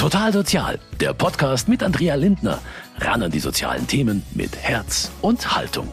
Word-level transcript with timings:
Total 0.00 0.32
Sozial, 0.32 0.78
der 0.98 1.12
Podcast 1.12 1.68
mit 1.68 1.82
Andrea 1.82 2.14
Lindner. 2.14 2.58
Ran 3.00 3.22
an 3.22 3.30
die 3.30 3.38
sozialen 3.38 3.86
Themen 3.86 4.22
mit 4.32 4.56
Herz 4.56 5.10
und 5.20 5.54
Haltung. 5.54 5.88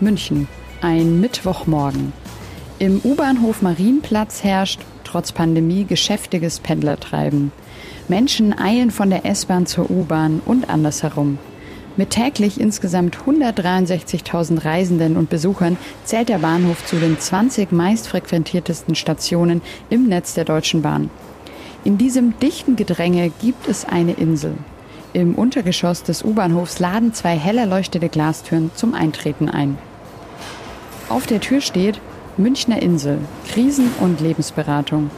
München, 0.00 0.48
ein 0.80 1.20
Mittwochmorgen. 1.20 2.12
Im 2.80 3.00
U-Bahnhof 3.04 3.62
Marienplatz 3.62 4.42
herrscht, 4.42 4.80
trotz 5.04 5.30
Pandemie, 5.30 5.84
geschäftiges 5.84 6.58
Pendlertreiben. 6.58 7.52
Menschen 8.08 8.58
eilen 8.58 8.90
von 8.90 9.10
der 9.10 9.24
S-Bahn 9.24 9.66
zur 9.66 9.88
U-Bahn 9.92 10.42
und 10.44 10.68
andersherum. 10.68 11.38
Mit 12.00 12.08
täglich 12.08 12.58
insgesamt 12.58 13.18
163.000 13.26 14.64
Reisenden 14.64 15.18
und 15.18 15.28
Besuchern 15.28 15.76
zählt 16.02 16.30
der 16.30 16.38
Bahnhof 16.38 16.86
zu 16.86 16.96
den 16.96 17.20
20 17.20 17.72
meistfrequentiertesten 17.72 18.94
Stationen 18.94 19.60
im 19.90 20.08
Netz 20.08 20.32
der 20.32 20.46
Deutschen 20.46 20.80
Bahn. 20.80 21.10
In 21.84 21.98
diesem 21.98 22.38
dichten 22.38 22.74
Gedränge 22.74 23.30
gibt 23.42 23.68
es 23.68 23.84
eine 23.84 24.12
Insel. 24.12 24.54
Im 25.12 25.34
Untergeschoss 25.34 26.02
des 26.02 26.24
U-Bahnhofs 26.24 26.78
laden 26.78 27.12
zwei 27.12 27.36
hell 27.36 27.58
erleuchtete 27.58 28.08
Glastüren 28.08 28.70
zum 28.74 28.94
Eintreten 28.94 29.50
ein. 29.50 29.76
Auf 31.10 31.26
der 31.26 31.40
Tür 31.40 31.60
steht 31.60 32.00
Münchner 32.38 32.80
Insel, 32.80 33.18
Krisen- 33.46 33.92
und 34.00 34.22
Lebensberatung. 34.22 35.10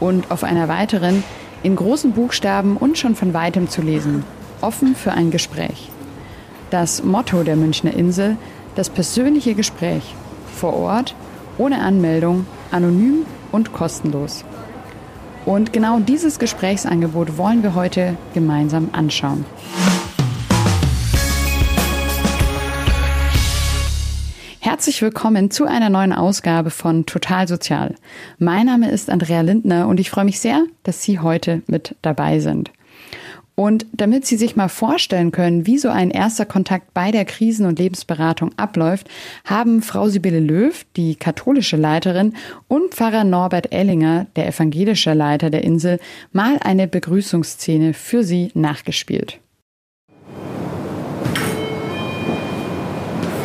Und 0.00 0.32
auf 0.32 0.42
einer 0.42 0.66
weiteren, 0.66 1.22
in 1.62 1.76
großen 1.76 2.10
Buchstaben 2.10 2.76
und 2.76 2.98
schon 2.98 3.14
von 3.14 3.32
weitem 3.32 3.68
zu 3.68 3.80
lesen, 3.80 4.24
offen 4.60 4.96
für 4.96 5.12
ein 5.12 5.30
Gespräch. 5.30 5.88
Das 6.78 7.02
Motto 7.02 7.42
der 7.42 7.56
Münchner 7.56 7.94
Insel, 7.94 8.36
das 8.74 8.90
persönliche 8.90 9.54
Gespräch. 9.54 10.14
Vor 10.56 10.74
Ort, 10.74 11.14
ohne 11.56 11.80
Anmeldung, 11.80 12.44
anonym 12.70 13.24
und 13.50 13.72
kostenlos. 13.72 14.44
Und 15.46 15.72
genau 15.72 16.00
dieses 16.00 16.38
Gesprächsangebot 16.38 17.38
wollen 17.38 17.62
wir 17.62 17.74
heute 17.74 18.18
gemeinsam 18.34 18.90
anschauen. 18.92 19.46
Herzlich 24.60 25.00
willkommen 25.00 25.50
zu 25.50 25.64
einer 25.64 25.88
neuen 25.88 26.12
Ausgabe 26.12 26.68
von 26.68 27.06
Total 27.06 27.48
Sozial. 27.48 27.94
Mein 28.38 28.66
Name 28.66 28.90
ist 28.90 29.08
Andrea 29.08 29.40
Lindner 29.40 29.88
und 29.88 29.98
ich 29.98 30.10
freue 30.10 30.26
mich 30.26 30.40
sehr, 30.40 30.66
dass 30.82 31.02
Sie 31.02 31.20
heute 31.20 31.62
mit 31.68 31.96
dabei 32.02 32.38
sind. 32.40 32.70
Und 33.58 33.86
damit 33.94 34.26
Sie 34.26 34.36
sich 34.36 34.54
mal 34.54 34.68
vorstellen 34.68 35.32
können, 35.32 35.66
wie 35.66 35.78
so 35.78 35.88
ein 35.88 36.10
erster 36.10 36.44
Kontakt 36.44 36.92
bei 36.92 37.10
der 37.10 37.24
Krisen- 37.24 37.64
und 37.64 37.78
Lebensberatung 37.78 38.50
abläuft, 38.58 39.08
haben 39.46 39.80
Frau 39.80 40.10
Sibylle 40.10 40.40
Löw, 40.40 40.84
die 40.94 41.16
katholische 41.16 41.78
Leiterin, 41.78 42.34
und 42.68 42.94
Pfarrer 42.94 43.24
Norbert 43.24 43.72
Ellinger, 43.72 44.26
der 44.36 44.46
evangelische 44.48 45.14
Leiter 45.14 45.48
der 45.48 45.64
Insel, 45.64 45.98
mal 46.32 46.58
eine 46.62 46.86
Begrüßungsszene 46.86 47.94
für 47.94 48.24
Sie 48.24 48.50
nachgespielt. 48.52 49.40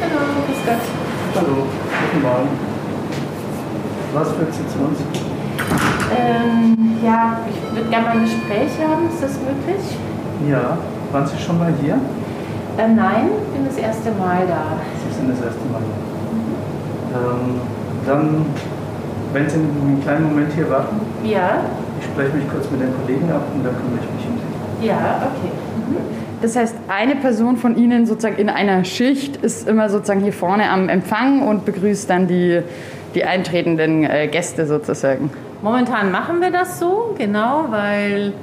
Hallo, 0.01 0.19
grüß 0.45 0.57
Gott. 0.65 0.81
Hallo, 1.35 1.67
guten 2.11 2.21
Morgen. 2.21 2.49
Was 4.13 4.29
führt 4.33 4.53
Sie 4.53 4.67
zu 4.67 4.79
uns? 4.79 6.00
Ähm, 6.17 6.97
ja, 7.03 7.37
ich 7.49 7.75
würde 7.75 7.89
gerne 7.89 8.05
mal 8.07 8.11
ein 8.17 8.23
Gespräch 8.23 8.71
haben. 8.85 9.07
Ist 9.07 9.23
das 9.23 9.37
möglich? 9.39 9.83
Ja, 10.49 10.77
waren 11.11 11.27
Sie 11.27 11.37
schon 11.37 11.57
mal 11.59 11.73
hier? 11.81 11.93
Äh, 12.77 12.87
nein, 12.87 13.29
ich 13.47 13.57
bin 13.57 13.65
das 13.65 13.77
erste 13.77 14.11
Mal 14.11 14.43
da. 14.47 14.77
Sie 15.09 15.15
sind 15.17 15.29
das 15.29 15.41
erste 15.45 15.61
Mal 15.71 15.81
hier. 15.81 17.19
Ähm, 17.19 17.61
dann, 18.05 18.45
wenn 19.33 19.49
Sie 19.49 19.57
einen 19.57 19.99
kleinen 20.03 20.23
Moment 20.29 20.53
hier 20.53 20.69
warten, 20.69 20.99
Ja, 21.23 21.61
ich 21.99 22.05
spreche 22.05 22.35
mich 22.35 22.49
kurz 22.49 22.69
mit 22.71 22.81
den 22.81 22.93
Kollegen 22.95 23.29
ab 23.31 23.41
und 23.53 23.63
dann 23.63 23.73
kümmere 23.75 23.99
ich 24.01 24.15
mich 24.15 24.27
um 24.27 24.37
Sie. 24.81 24.87
ja, 24.87 24.95
okay. 25.27 25.51
Das 26.41 26.55
heißt, 26.55 26.75
eine 26.87 27.15
Person 27.17 27.57
von 27.57 27.77
Ihnen 27.77 28.07
sozusagen 28.07 28.37
in 28.37 28.49
einer 28.49 28.83
Schicht 28.83 29.35
ist 29.37 29.67
immer 29.69 29.89
sozusagen 29.89 30.21
hier 30.21 30.33
vorne 30.33 30.71
am 30.71 30.89
Empfang 30.89 31.47
und 31.47 31.65
begrüßt 31.65 32.09
dann 32.09 32.25
die, 32.27 32.61
die 33.13 33.23
eintretenden 33.25 34.03
äh, 34.05 34.27
Gäste 34.27 34.65
sozusagen. 34.65 35.29
Momentan 35.61 36.11
machen 36.11 36.41
wir 36.41 36.49
das 36.49 36.79
so, 36.79 37.13
genau, 37.17 37.65
weil 37.69 38.33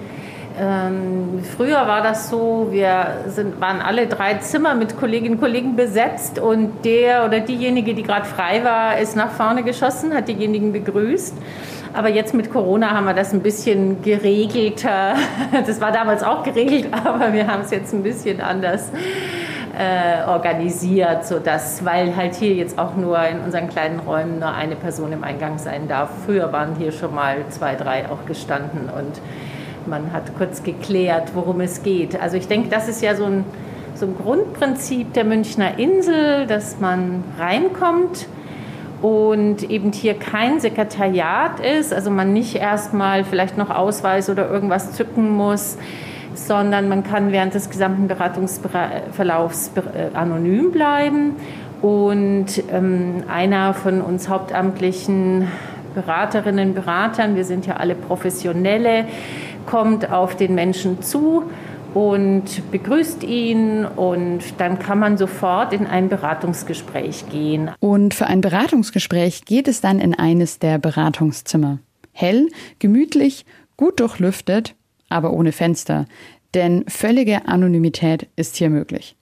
ähm, 0.61 1.41
früher 1.57 1.87
war 1.87 2.01
das 2.01 2.31
so, 2.31 2.69
wir 2.71 3.25
sind, 3.27 3.61
waren 3.61 3.81
alle 3.81 4.07
drei 4.07 4.35
Zimmer 4.35 4.75
mit 4.75 4.97
Kolleginnen 4.99 5.35
und 5.35 5.41
Kollegen 5.41 5.75
besetzt 5.75 6.39
und 6.39 6.85
der 6.85 7.25
oder 7.25 7.41
diejenige, 7.41 7.95
die 7.95 8.05
gerade 8.05 8.25
frei 8.25 8.63
war, 8.63 8.99
ist 8.99 9.17
nach 9.17 9.33
vorne 9.33 9.65
geschossen, 9.65 10.15
hat 10.15 10.29
diejenigen 10.29 10.73
begrüßt. 10.73 11.35
Aber 11.93 12.09
jetzt 12.09 12.35
mit 12.35 12.53
Corona 12.53 12.91
haben 12.91 13.07
wir 13.07 13.15
das 13.15 13.33
ein 13.33 13.41
bisschen 13.41 14.03
geregelter. 14.03 15.15
Das 15.67 15.81
war 15.81 15.91
damals 15.91 16.23
auch 16.23 16.45
geregelt, 16.45 16.89
aber 17.05 17.33
wir 17.33 17.49
haben 17.49 17.63
es 17.63 17.73
jetzt 17.73 17.93
ein 17.93 18.03
bisschen 18.05 18.41
anders 18.41 18.91
äh, 19.79 20.29
organisiert, 20.29 21.25
sodass, 21.25 21.85
weil 21.85 22.17
halt 22.17 22.35
hier 22.35 22.53
jetzt 22.53 22.79
auch 22.81 22.97
nur 22.97 23.17
in 23.23 23.39
unseren 23.41 23.69
kleinen 23.69 24.01
Räumen 24.01 24.41
nur 24.41 24.53
eine 24.53 24.75
Person 24.75 25.13
im 25.13 25.23
Eingang 25.23 25.59
sein 25.59 25.87
darf. 25.87 26.11
Früher 26.27 26.53
waren 26.53 26.75
hier 26.77 26.91
schon 26.91 27.15
mal 27.15 27.45
zwei, 27.51 27.77
drei 27.77 28.11
auch 28.11 28.27
gestanden 28.27 28.89
und 28.89 29.21
man 29.87 30.13
hat 30.13 30.37
kurz 30.37 30.65
geklärt, 30.65 31.31
worum 31.35 31.61
es 31.61 31.85
geht. 31.85 32.21
Also 32.21 32.37
ich 32.37 32.49
denke, 32.49 32.69
das 32.69 32.89
ist 32.89 33.03
ja 33.03 33.15
so 33.15 33.25
ein, 33.25 33.45
so 33.95 34.07
ein 34.07 34.17
Grundprinzip 34.17 35.13
der 35.13 35.25
Münchner 35.25 35.79
Insel, 35.79 36.47
dass 36.49 36.81
man 36.81 37.23
reinkommt 37.39 38.27
und 39.01 39.71
eben 39.71 39.93
hier 39.93 40.15
kein 40.15 40.59
Sekretariat 40.59 41.61
ist, 41.61 41.95
also 41.95 42.11
man 42.11 42.33
nicht 42.33 42.57
erstmal 42.57 43.23
vielleicht 43.23 43.57
noch 43.57 43.71
Ausweis 43.71 44.29
oder 44.29 44.51
irgendwas 44.51 44.93
zücken 44.95 45.31
muss, 45.31 45.79
sondern 46.47 46.89
man 46.89 47.03
kann 47.03 47.33
während 47.33 47.55
des 47.55 47.71
gesamten 47.71 48.09
Beratungsverlaufs 48.09 49.73
äh, 49.77 50.17
anonym 50.17 50.71
bleiben. 50.71 51.37
Und 51.83 52.47
ähm, 52.73 53.23
einer 53.29 53.75
von 53.75 54.01
uns 54.01 54.29
hauptamtlichen 54.29 55.49
Beraterinnen, 55.95 56.75
Beratern, 56.75 57.37
wir 57.37 57.45
sind 57.45 57.67
ja 57.67 57.77
alle 57.77 57.95
Professionelle, 57.95 59.05
kommt 59.67 60.11
auf 60.11 60.37
den 60.37 60.55
Menschen 60.55 61.03
zu 61.03 61.45
und 61.95 62.71
begrüßt 62.71 63.25
ihn 63.25 63.85
und 63.85 64.41
dann 64.59 64.79
kann 64.79 64.99
man 64.99 65.17
sofort 65.17 65.73
in 65.73 65.87
ein 65.87 66.09
Beratungsgespräch 66.09 67.29
gehen. 67.31 67.71
Und 67.81 68.15
für 68.15 68.27
ein 68.27 68.41
Beratungsgespräch 68.41 69.45
geht 69.45 69.69
es 69.69 69.81
dann 69.81 69.99
in 69.99 70.15
eines 70.15 70.59
der 70.59 70.79
Beratungszimmer. 70.79 71.79
Hell, 72.13 72.49
gemütlich, 72.79 73.47
gut 73.77 74.01
durchlüftet, 74.01 74.75
aber 75.09 75.33
ohne 75.33 75.53
Fenster, 75.53 76.07
denn 76.55 76.85
völlige 76.89 77.47
Anonymität 77.47 78.29
ist 78.37 78.57
hier 78.57 78.71
möglich. 78.71 79.17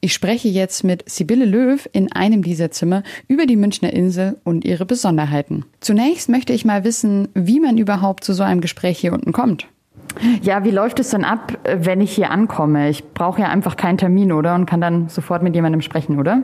Ich 0.00 0.14
spreche 0.14 0.48
jetzt 0.48 0.82
mit 0.84 1.08
Sibylle 1.08 1.44
Löw 1.44 1.88
in 1.92 2.12
einem 2.12 2.42
dieser 2.42 2.70
Zimmer 2.70 3.02
über 3.28 3.46
die 3.46 3.56
Münchner 3.56 3.92
Insel 3.92 4.38
und 4.44 4.64
ihre 4.64 4.86
Besonderheiten. 4.86 5.64
Zunächst 5.80 6.28
möchte 6.28 6.52
ich 6.52 6.64
mal 6.64 6.84
wissen, 6.84 7.28
wie 7.34 7.60
man 7.60 7.78
überhaupt 7.78 8.24
zu 8.24 8.32
so 8.32 8.42
einem 8.42 8.60
Gespräch 8.60 8.98
hier 8.98 9.12
unten 9.12 9.32
kommt. 9.32 9.66
Ja, 10.42 10.64
wie 10.64 10.70
läuft 10.70 10.98
es 11.00 11.10
denn 11.10 11.24
ab, 11.24 11.58
wenn 11.64 12.00
ich 12.00 12.12
hier 12.12 12.30
ankomme? 12.30 12.88
Ich 12.88 13.12
brauche 13.12 13.42
ja 13.42 13.48
einfach 13.48 13.76
keinen 13.76 13.98
Termin, 13.98 14.32
oder? 14.32 14.54
Und 14.54 14.66
kann 14.66 14.80
dann 14.80 15.08
sofort 15.08 15.42
mit 15.42 15.54
jemandem 15.54 15.82
sprechen, 15.82 16.18
oder? 16.18 16.42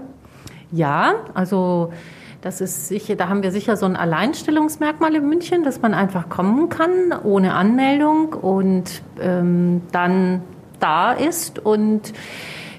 Ja, 0.71 1.15
also 1.35 1.93
das 2.47 2.61
ist 2.61 2.87
sicher, 2.87 3.17
da 3.17 3.29
haben 3.29 3.43
wir 3.43 3.51
sicher 3.51 3.77
so 3.77 3.87
ein 3.87 3.97
Alleinstellungsmerkmal 3.97 5.17
in 5.17 5.29
München, 5.29 5.65
dass 5.65 5.83
man 5.83 5.95
einfach 5.95 6.29
kommen 6.29 6.69
kann 6.69 7.13
ohne 7.25 7.55
Anmeldung 7.55 8.35
und 8.35 9.03
ähm, 9.21 9.83
dann 9.91 10.43
da 10.79 11.11
ist 11.11 11.59
und 11.59 12.13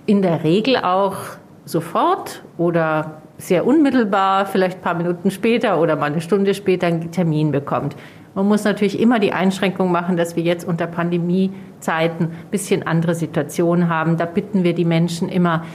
in 0.05 0.21
der 0.21 0.45
Regel 0.45 0.77
auch 0.77 1.17
sofort 1.65 2.43
oder 2.57 3.23
sehr 3.37 3.67
unmittelbar, 3.67 4.45
vielleicht 4.45 4.77
ein 4.77 4.81
paar 4.83 4.93
Minuten 4.93 5.31
später 5.31 5.81
oder 5.81 5.97
mal 5.97 6.13
eine 6.13 6.21
Stunde 6.21 6.53
später 6.53 6.87
einen 6.87 7.11
Termin 7.11 7.51
bekommt. 7.51 7.97
Man 8.35 8.47
muss 8.47 8.63
natürlich 8.63 8.97
immer 8.97 9.19
die 9.19 9.33
Einschränkung 9.33 9.91
machen, 9.91 10.15
dass 10.15 10.37
wir 10.37 10.43
jetzt 10.43 10.65
unter 10.65 10.87
Pandemiezeiten 10.87 12.27
ein 12.27 12.51
bisschen 12.51 12.87
andere 12.87 13.15
Situationen 13.15 13.89
haben. 13.89 14.15
Da 14.15 14.23
bitten 14.23 14.63
wir 14.63 14.73
die 14.73 14.85
Menschen 14.85 15.27
immer 15.27 15.65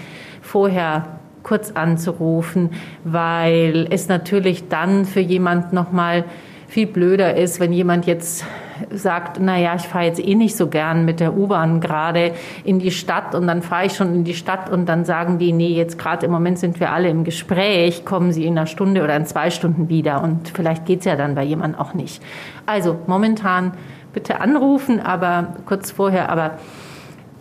vorher 0.40 1.20
kurz 1.42 1.72
anzurufen, 1.72 2.70
weil 3.04 3.86
es 3.90 4.08
natürlich 4.08 4.68
dann 4.68 5.04
für 5.04 5.20
jemand 5.20 5.72
noch 5.72 5.92
mal 5.92 6.24
viel 6.68 6.86
blöder 6.86 7.36
ist, 7.36 7.60
wenn 7.60 7.72
jemand 7.72 8.06
jetzt 8.06 8.46
sagt, 8.90 9.38
na 9.40 9.58
ja, 9.58 9.74
ich 9.74 9.82
fahre 9.82 10.06
jetzt 10.06 10.24
eh 10.24 10.34
nicht 10.34 10.56
so 10.56 10.68
gern 10.68 11.04
mit 11.04 11.20
der 11.20 11.36
U-Bahn 11.36 11.80
gerade 11.80 12.32
in 12.64 12.78
die 12.78 12.90
Stadt 12.90 13.34
und 13.34 13.46
dann 13.46 13.62
fahre 13.62 13.86
ich 13.86 13.92
schon 13.92 14.14
in 14.14 14.24
die 14.24 14.34
Stadt 14.34 14.70
und 14.70 14.86
dann 14.86 15.04
sagen 15.04 15.38
die, 15.38 15.52
nee, 15.52 15.68
jetzt 15.68 15.98
gerade 15.98 16.26
im 16.26 16.32
Moment 16.32 16.58
sind 16.58 16.80
wir 16.80 16.90
alle 16.90 17.10
im 17.10 17.24
Gespräch, 17.24 18.04
kommen 18.04 18.32
Sie 18.32 18.46
in 18.46 18.56
einer 18.56 18.66
Stunde 18.66 19.02
oder 19.02 19.14
in 19.16 19.26
zwei 19.26 19.50
Stunden 19.50 19.88
wieder 19.88 20.22
und 20.22 20.48
vielleicht 20.48 20.86
geht's 20.86 21.04
ja 21.04 21.14
dann 21.14 21.34
bei 21.34 21.44
jemandem 21.44 21.78
auch 21.78 21.94
nicht. 21.94 22.22
Also 22.64 22.98
momentan 23.06 23.72
bitte 24.12 24.40
anrufen, 24.40 25.00
aber 25.00 25.54
kurz 25.66 25.90
vorher, 25.90 26.30
aber 26.30 26.52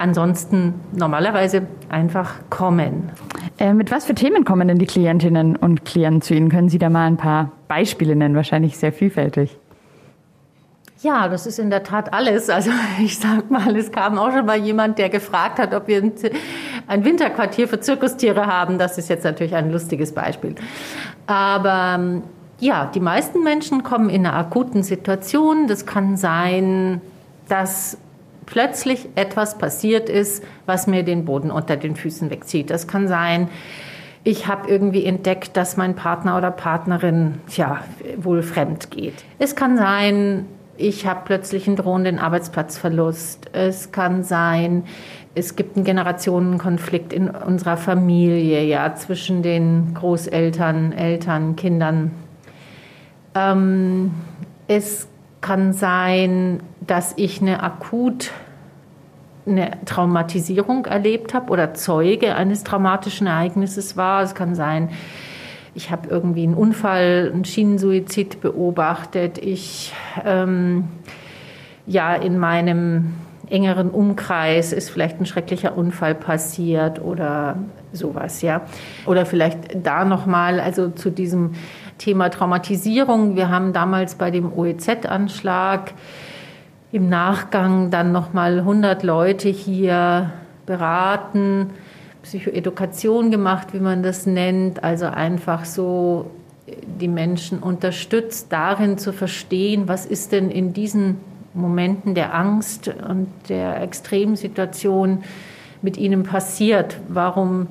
ansonsten 0.01 0.73
normalerweise 0.91 1.67
einfach 1.89 2.33
kommen. 2.49 3.11
Äh, 3.59 3.73
mit 3.73 3.91
was 3.91 4.05
für 4.05 4.15
Themen 4.15 4.43
kommen 4.43 4.67
denn 4.67 4.79
die 4.79 4.85
Klientinnen 4.85 5.55
und 5.55 5.85
Klienten 5.85 6.21
zu 6.21 6.33
Ihnen? 6.33 6.49
Können 6.49 6.69
Sie 6.69 6.79
da 6.79 6.89
mal 6.89 7.05
ein 7.05 7.17
paar 7.17 7.51
Beispiele 7.67 8.15
nennen? 8.15 8.35
Wahrscheinlich 8.35 8.77
sehr 8.77 8.91
vielfältig. 8.91 9.57
Ja, 11.01 11.27
das 11.27 11.47
ist 11.47 11.57
in 11.57 11.71
der 11.71 11.83
Tat 11.83 12.13
alles. 12.13 12.49
Also 12.49 12.71
ich 12.99 13.17
sag 13.17 13.49
mal, 13.49 13.75
es 13.75 13.91
kam 13.91 14.17
auch 14.17 14.31
schon 14.31 14.45
mal 14.45 14.57
jemand, 14.57 14.97
der 14.97 15.09
gefragt 15.09 15.59
hat, 15.59 15.73
ob 15.73 15.87
wir 15.87 16.11
ein 16.87 17.05
Winterquartier 17.05 17.67
für 17.67 17.79
Zirkustiere 17.79 18.45
haben. 18.45 18.77
Das 18.77 18.97
ist 18.97 19.09
jetzt 19.09 19.23
natürlich 19.23 19.55
ein 19.55 19.71
lustiges 19.71 20.13
Beispiel. 20.13 20.55
Aber 21.27 21.95
ähm, 21.99 22.23
ja, 22.59 22.85
die 22.93 22.99
meisten 22.99 23.43
Menschen 23.43 23.83
kommen 23.83 24.09
in 24.09 24.25
einer 24.25 24.35
akuten 24.35 24.83
Situation. 24.83 25.67
Das 25.67 25.85
kann 25.85 26.17
sein, 26.17 27.01
dass 27.47 27.97
plötzlich 28.45 29.09
etwas 29.15 29.57
passiert 29.57 30.09
ist, 30.09 30.43
was 30.65 30.87
mir 30.87 31.03
den 31.03 31.25
Boden 31.25 31.51
unter 31.51 31.77
den 31.77 31.95
Füßen 31.95 32.29
wegzieht. 32.29 32.69
Das 32.69 32.87
kann 32.87 33.07
sein, 33.07 33.49
ich 34.23 34.47
habe 34.47 34.69
irgendwie 34.69 35.05
entdeckt, 35.05 35.57
dass 35.57 35.77
mein 35.77 35.95
Partner 35.95 36.37
oder 36.37 36.51
Partnerin 36.51 37.39
ja 37.55 37.83
wohl 38.17 38.43
fremd 38.43 38.91
geht. 38.91 39.15
Es 39.39 39.55
kann 39.55 39.77
sein, 39.77 40.45
ich 40.77 41.07
habe 41.07 41.21
plötzlich 41.25 41.67
einen 41.67 41.75
drohenden 41.75 42.19
Arbeitsplatzverlust. 42.19 43.49
Es 43.53 43.91
kann 43.91 44.23
sein, 44.23 44.83
es 45.33 45.55
gibt 45.55 45.75
einen 45.75 45.85
Generationenkonflikt 45.85 47.13
in 47.13 47.29
unserer 47.29 47.77
Familie, 47.77 48.63
ja, 48.63 48.93
zwischen 48.95 49.41
den 49.41 49.93
Großeltern, 49.93 50.91
Eltern, 50.91 51.55
Kindern. 51.55 52.11
Ähm, 53.33 54.11
es 54.67 55.07
kann 55.39 55.73
sein, 55.73 56.61
dass 56.81 57.13
ich 57.15 57.41
eine 57.41 57.63
akut 57.63 58.31
eine 59.45 59.71
Traumatisierung 59.85 60.85
erlebt 60.85 61.33
habe 61.33 61.51
oder 61.51 61.73
Zeuge 61.73 62.35
eines 62.35 62.63
traumatischen 62.63 63.25
Ereignisses 63.25 63.97
war. 63.97 64.21
Es 64.21 64.35
kann 64.35 64.53
sein, 64.53 64.89
ich 65.73 65.89
habe 65.89 66.09
irgendwie 66.09 66.43
einen 66.43 66.53
Unfall, 66.53 67.31
einen 67.33 67.45
Schienensuizid 67.45 68.41
beobachtet. 68.41 69.37
Ich 69.39 69.93
ähm, 70.25 70.89
ja 71.87 72.13
in 72.15 72.37
meinem 72.37 73.13
engeren 73.49 73.89
Umkreis 73.89 74.71
ist 74.73 74.89
vielleicht 74.89 75.19
ein 75.19 75.25
schrecklicher 75.25 75.77
Unfall 75.77 76.15
passiert 76.15 77.01
oder 77.01 77.57
sowas, 77.91 78.41
ja. 78.41 78.61
Oder 79.05 79.25
vielleicht 79.25 79.85
da 79.85 80.05
nochmal, 80.05 80.59
also 80.61 80.89
zu 80.89 81.09
diesem 81.09 81.51
Thema 81.97 82.29
Traumatisierung. 82.29 83.35
Wir 83.35 83.49
haben 83.49 83.73
damals 83.73 84.15
bei 84.15 84.31
dem 84.31 84.53
OEZ-Anschlag 84.53 85.93
im 86.91 87.09
Nachgang 87.09 87.89
dann 87.89 88.11
nochmal 88.11 88.59
100 88.59 89.03
Leute 89.03 89.49
hier 89.49 90.31
beraten, 90.65 91.71
Psychoedukation 92.23 93.31
gemacht, 93.31 93.69
wie 93.73 93.79
man 93.79 94.03
das 94.03 94.25
nennt, 94.25 94.83
also 94.83 95.05
einfach 95.05 95.65
so 95.65 96.31
die 96.99 97.07
Menschen 97.07 97.59
unterstützt, 97.59 98.47
darin 98.51 98.97
zu 98.97 99.11
verstehen, 99.11 99.87
was 99.87 100.05
ist 100.05 100.31
denn 100.31 100.51
in 100.51 100.73
diesen 100.73 101.17
Momenten 101.53 102.15
der 102.15 102.33
Angst 102.33 102.87
und 102.87 103.27
der 103.49 103.81
Extremsituation 103.81 105.23
mit 105.81 105.97
ihnen 105.97 106.23
passiert. 106.23 106.97
Warum 107.09 107.67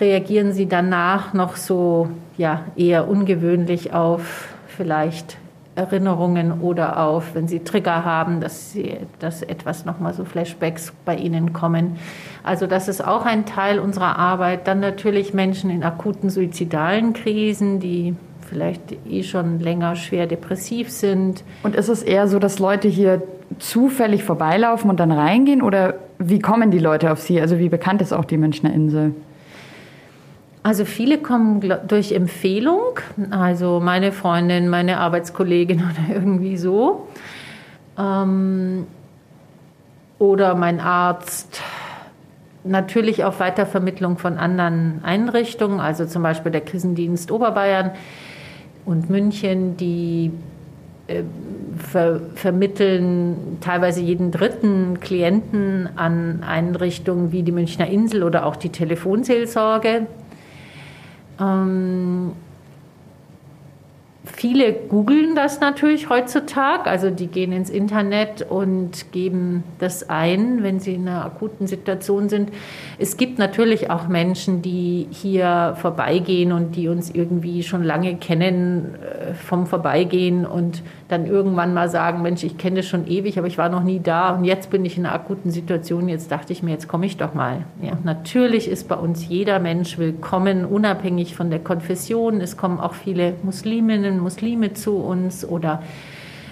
reagieren 0.00 0.52
sie 0.52 0.66
danach 0.66 1.34
noch 1.34 1.56
so 1.56 2.08
ja, 2.36 2.64
eher 2.76 3.08
ungewöhnlich 3.08 3.92
auf 3.92 4.48
vielleicht 4.66 5.36
Erinnerungen 5.74 6.60
oder 6.60 7.00
auf, 7.00 7.34
wenn 7.34 7.48
sie 7.48 7.60
Trigger 7.60 8.04
haben, 8.04 8.40
dass, 8.40 8.72
sie, 8.72 8.96
dass 9.18 9.42
etwas 9.42 9.84
nochmal 9.84 10.12
so 10.12 10.24
Flashbacks 10.24 10.92
bei 11.04 11.16
ihnen 11.16 11.52
kommen. 11.52 11.96
Also 12.42 12.66
das 12.66 12.88
ist 12.88 13.06
auch 13.06 13.24
ein 13.24 13.46
Teil 13.46 13.78
unserer 13.78 14.18
Arbeit. 14.18 14.66
Dann 14.66 14.80
natürlich 14.80 15.32
Menschen 15.32 15.70
in 15.70 15.82
akuten 15.82 16.28
suizidalen 16.28 17.14
Krisen, 17.14 17.80
die 17.80 18.14
vielleicht 18.48 18.96
eh 19.08 19.22
schon 19.22 19.60
länger 19.60 19.96
schwer 19.96 20.26
depressiv 20.26 20.90
sind. 20.90 21.42
Und 21.62 21.74
ist 21.74 21.88
es 21.88 22.02
eher 22.02 22.28
so, 22.28 22.38
dass 22.38 22.58
Leute 22.58 22.88
hier 22.88 23.22
zufällig 23.58 24.24
vorbeilaufen 24.24 24.90
und 24.90 25.00
dann 25.00 25.12
reingehen 25.12 25.62
oder 25.62 25.94
wie 26.18 26.38
kommen 26.38 26.70
die 26.70 26.78
Leute 26.78 27.12
auf 27.12 27.20
Sie? 27.20 27.40
Also 27.40 27.58
wie 27.58 27.68
bekannt 27.68 28.02
ist 28.02 28.12
auch 28.12 28.24
die 28.24 28.36
Münchner 28.36 28.72
Insel? 28.72 29.14
Also 30.62 30.84
viele 30.84 31.18
kommen 31.18 31.60
durch 31.88 32.12
Empfehlung, 32.12 33.00
also 33.30 33.80
meine 33.80 34.12
Freundin, 34.12 34.68
meine 34.68 34.98
Arbeitskollegin 34.98 35.78
oder 36.08 36.14
irgendwie 36.14 36.56
so. 36.56 37.08
Ähm, 37.98 38.86
oder 40.18 40.54
mein 40.54 40.78
Arzt. 40.78 41.60
Natürlich 42.64 43.24
auf 43.24 43.40
Weitervermittlung 43.40 44.18
von 44.18 44.38
anderen 44.38 45.00
Einrichtungen, 45.02 45.80
also 45.80 46.06
zum 46.06 46.22
Beispiel 46.22 46.52
der 46.52 46.60
Krisendienst 46.60 47.32
Oberbayern 47.32 47.90
und 48.84 49.10
München, 49.10 49.76
die 49.76 50.30
äh, 51.08 51.24
ver 51.76 52.20
vermitteln 52.36 53.58
teilweise 53.60 54.00
jeden 54.00 54.30
dritten 54.30 55.00
Klienten 55.00 55.88
an 55.96 56.44
Einrichtungen 56.46 57.32
wie 57.32 57.42
die 57.42 57.50
Münchner 57.50 57.88
Insel 57.88 58.22
oder 58.22 58.46
auch 58.46 58.54
die 58.54 58.68
Telefonseelsorge. 58.68 60.06
Ähm, 61.40 62.34
viele 64.34 64.72
googeln 64.72 65.36
das 65.36 65.60
natürlich 65.60 66.08
heutzutage, 66.08 66.88
also 66.88 67.10
die 67.10 67.26
gehen 67.26 67.52
ins 67.52 67.70
Internet 67.70 68.46
und 68.48 69.12
geben 69.12 69.62
das 69.78 70.08
ein, 70.08 70.62
wenn 70.62 70.80
sie 70.80 70.94
in 70.94 71.06
einer 71.06 71.24
akuten 71.24 71.66
Situation 71.66 72.28
sind. 72.28 72.50
Es 72.98 73.16
gibt 73.16 73.38
natürlich 73.38 73.90
auch 73.90 74.08
Menschen, 74.08 74.62
die 74.62 75.06
hier 75.10 75.74
vorbeigehen 75.80 76.52
und 76.52 76.76
die 76.76 76.88
uns 76.88 77.10
irgendwie 77.10 77.62
schon 77.62 77.84
lange 77.84 78.16
kennen 78.16 78.94
äh, 78.94 79.34
vom 79.34 79.66
Vorbeigehen 79.66 80.46
und 80.46 80.82
dann 81.08 81.26
irgendwann 81.26 81.74
mal 81.74 81.90
sagen, 81.90 82.22
Mensch, 82.22 82.42
ich 82.42 82.56
kenne 82.56 82.76
das 82.76 82.86
schon 82.86 83.06
ewig, 83.06 83.38
aber 83.38 83.46
ich 83.46 83.58
war 83.58 83.68
noch 83.68 83.82
nie 83.82 84.00
da 84.00 84.30
und 84.30 84.44
jetzt 84.44 84.70
bin 84.70 84.84
ich 84.84 84.96
in 84.96 85.04
einer 85.04 85.14
akuten 85.14 85.50
Situation, 85.50 86.08
jetzt 86.08 86.32
dachte 86.32 86.52
ich 86.52 86.62
mir, 86.62 86.70
jetzt 86.70 86.88
komme 86.88 87.04
ich 87.04 87.18
doch 87.18 87.34
mal. 87.34 87.66
Ja, 87.82 87.92
natürlich 88.02 88.66
ist 88.66 88.88
bei 88.88 88.96
uns 88.96 89.28
jeder 89.28 89.58
Mensch 89.58 89.98
willkommen, 89.98 90.64
unabhängig 90.64 91.36
von 91.36 91.50
der 91.50 91.58
Konfession. 91.58 92.40
Es 92.40 92.56
kommen 92.56 92.80
auch 92.80 92.94
viele 92.94 93.34
Musliminnen, 93.42 94.21
Muslime 94.22 94.72
zu 94.72 94.96
uns 94.96 95.44
oder 95.44 95.82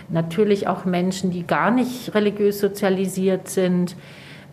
natürlich 0.09 0.69
auch 0.69 0.85
Menschen, 0.85 1.31
die 1.31 1.47
gar 1.47 1.71
nicht 1.71 2.15
religiös 2.15 2.61
sozialisiert 2.61 3.49
sind. 3.49 3.97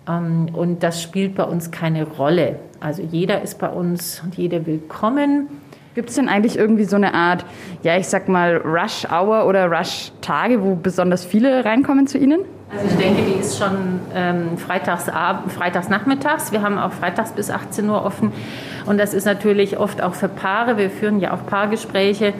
Ähm, 0.07 0.49
und 0.53 0.83
das 0.83 1.01
spielt 1.01 1.35
bei 1.35 1.43
uns 1.43 1.71
keine 1.71 2.05
Rolle. 2.05 2.59
Also 2.79 3.01
jeder 3.01 3.41
ist 3.41 3.59
bei 3.59 3.69
uns 3.69 4.21
und 4.23 4.35
jeder 4.35 4.65
willkommen. 4.65 5.47
Gibt 5.95 6.09
es 6.09 6.15
denn 6.15 6.29
eigentlich 6.29 6.57
irgendwie 6.57 6.83
so 6.83 6.95
eine 6.95 7.15
Art, 7.15 7.43
ja, 7.81 7.97
ich 7.97 8.07
sag 8.07 8.29
mal, 8.29 8.57
Rush-Hour 8.57 9.47
oder 9.47 9.65
Rush-Tage, 9.65 10.61
wo 10.61 10.75
besonders 10.75 11.25
viele 11.25 11.65
reinkommen 11.65 12.05
zu 12.05 12.19
Ihnen? 12.19 12.41
Also 12.69 12.85
ich 12.85 12.97
denke, 12.97 13.23
die 13.23 13.39
ist 13.39 13.57
schon 13.57 13.99
ähm, 14.13 14.57
freitags, 14.57 15.05
freitags 15.47 15.89
nachmittags. 15.89 16.51
Wir 16.51 16.61
haben 16.61 16.77
auch 16.77 16.91
freitags 16.91 17.31
bis 17.31 17.49
18 17.49 17.89
Uhr 17.89 18.05
offen. 18.05 18.31
Und 18.85 18.99
das 18.99 19.13
ist 19.15 19.25
natürlich 19.25 19.79
oft 19.79 20.03
auch 20.03 20.13
für 20.13 20.27
Paare. 20.27 20.77
Wir 20.77 20.91
führen 20.91 21.19
ja 21.19 21.33
auch 21.33 21.45
Paargespräche. 21.47 22.33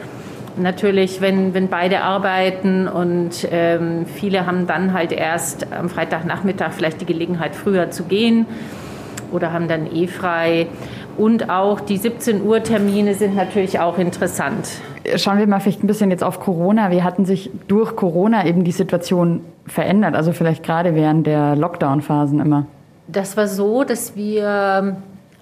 Natürlich, 0.60 1.20
wenn, 1.20 1.54
wenn 1.54 1.68
beide 1.68 2.00
arbeiten 2.00 2.88
und 2.88 3.46
ähm, 3.50 4.06
viele 4.06 4.46
haben 4.46 4.66
dann 4.66 4.92
halt 4.92 5.12
erst 5.12 5.72
am 5.72 5.88
Freitagnachmittag 5.88 6.72
vielleicht 6.72 7.00
die 7.00 7.06
Gelegenheit, 7.06 7.54
früher 7.54 7.90
zu 7.90 8.04
gehen 8.04 8.46
oder 9.32 9.52
haben 9.52 9.68
dann 9.68 9.92
eh 9.94 10.06
frei. 10.06 10.66
Und 11.16 11.50
auch 11.50 11.80
die 11.80 11.96
17 11.96 12.42
Uhr 12.42 12.62
Termine 12.62 13.14
sind 13.14 13.34
natürlich 13.34 13.80
auch 13.80 13.98
interessant. 13.98 14.68
Schauen 15.16 15.38
wir 15.38 15.46
mal 15.46 15.58
vielleicht 15.60 15.82
ein 15.82 15.86
bisschen 15.86 16.10
jetzt 16.10 16.22
auf 16.22 16.38
Corona. 16.38 16.90
Wie 16.90 17.02
hatten 17.02 17.24
sich 17.24 17.50
durch 17.66 17.96
Corona 17.96 18.46
eben 18.46 18.62
die 18.62 18.72
Situation 18.72 19.40
verändert? 19.66 20.14
Also 20.14 20.32
vielleicht 20.32 20.62
gerade 20.62 20.94
während 20.94 21.26
der 21.26 21.56
Lockdown-Phasen 21.56 22.40
immer. 22.40 22.66
Das 23.08 23.36
war 23.36 23.48
so, 23.48 23.84
dass 23.84 24.16
wir, 24.16 24.96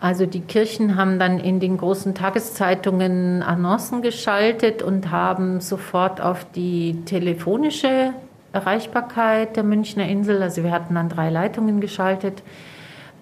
also 0.06 0.24
die 0.24 0.40
Kirchen 0.40 0.94
haben 0.94 1.18
dann 1.18 1.40
in 1.40 1.58
den 1.58 1.78
großen 1.78 2.14
Tageszeitungen 2.14 3.42
Annoncen 3.42 4.02
geschaltet 4.02 4.80
und 4.80 5.10
haben 5.10 5.60
sofort 5.60 6.20
auf 6.20 6.46
die 6.54 7.02
telefonische 7.06 8.12
Erreichbarkeit 8.52 9.56
der 9.56 9.64
Münchner 9.64 10.08
Insel, 10.08 10.44
also 10.44 10.62
wir 10.62 10.70
hatten 10.70 10.94
dann 10.94 11.08
drei 11.08 11.28
Leitungen 11.28 11.80
geschaltet, 11.80 12.44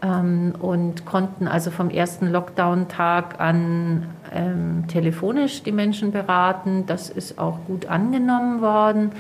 ähm, 0.03 0.53
und 0.61 1.07
konnten 1.07 1.49
also 1.49 1.71
vom 1.71 1.89
ersten 1.89 2.31
Lockdown-Tag 2.31 3.41
an 3.41 4.07
ähm, 4.31 4.85
telefonisch 4.87 5.63
die 5.63 5.73
Menschen 5.73 6.13
beraten. 6.13 6.85
Das 6.87 7.09
ist 7.09 7.39
auch 7.39 7.61
gut 7.67 7.87
angenommen 7.87 8.61
worden. 8.61 9.13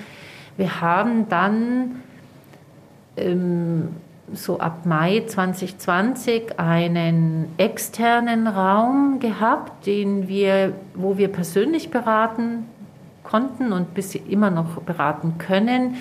Wir 0.59 0.83
haben 0.83 1.31
dann 1.31 2.03
ähm, 3.17 3.89
so 4.33 4.59
ab 4.59 4.87
Mai 4.87 5.25
2020 5.27 6.59
einen 6.59 7.53
externen 7.59 8.47
Raum 8.47 9.19
gehabt, 9.21 9.87
den 9.87 10.29
wir, 10.29 10.73
wo 10.95 11.19
wir 11.19 11.29
persönlich 11.29 11.91
beraten 11.91 12.67
konnten 13.23 13.73
und 13.73 13.95
bis 13.95 14.15
immer 14.15 14.51
noch 14.51 14.83
beraten 14.83 15.39
können, 15.39 15.97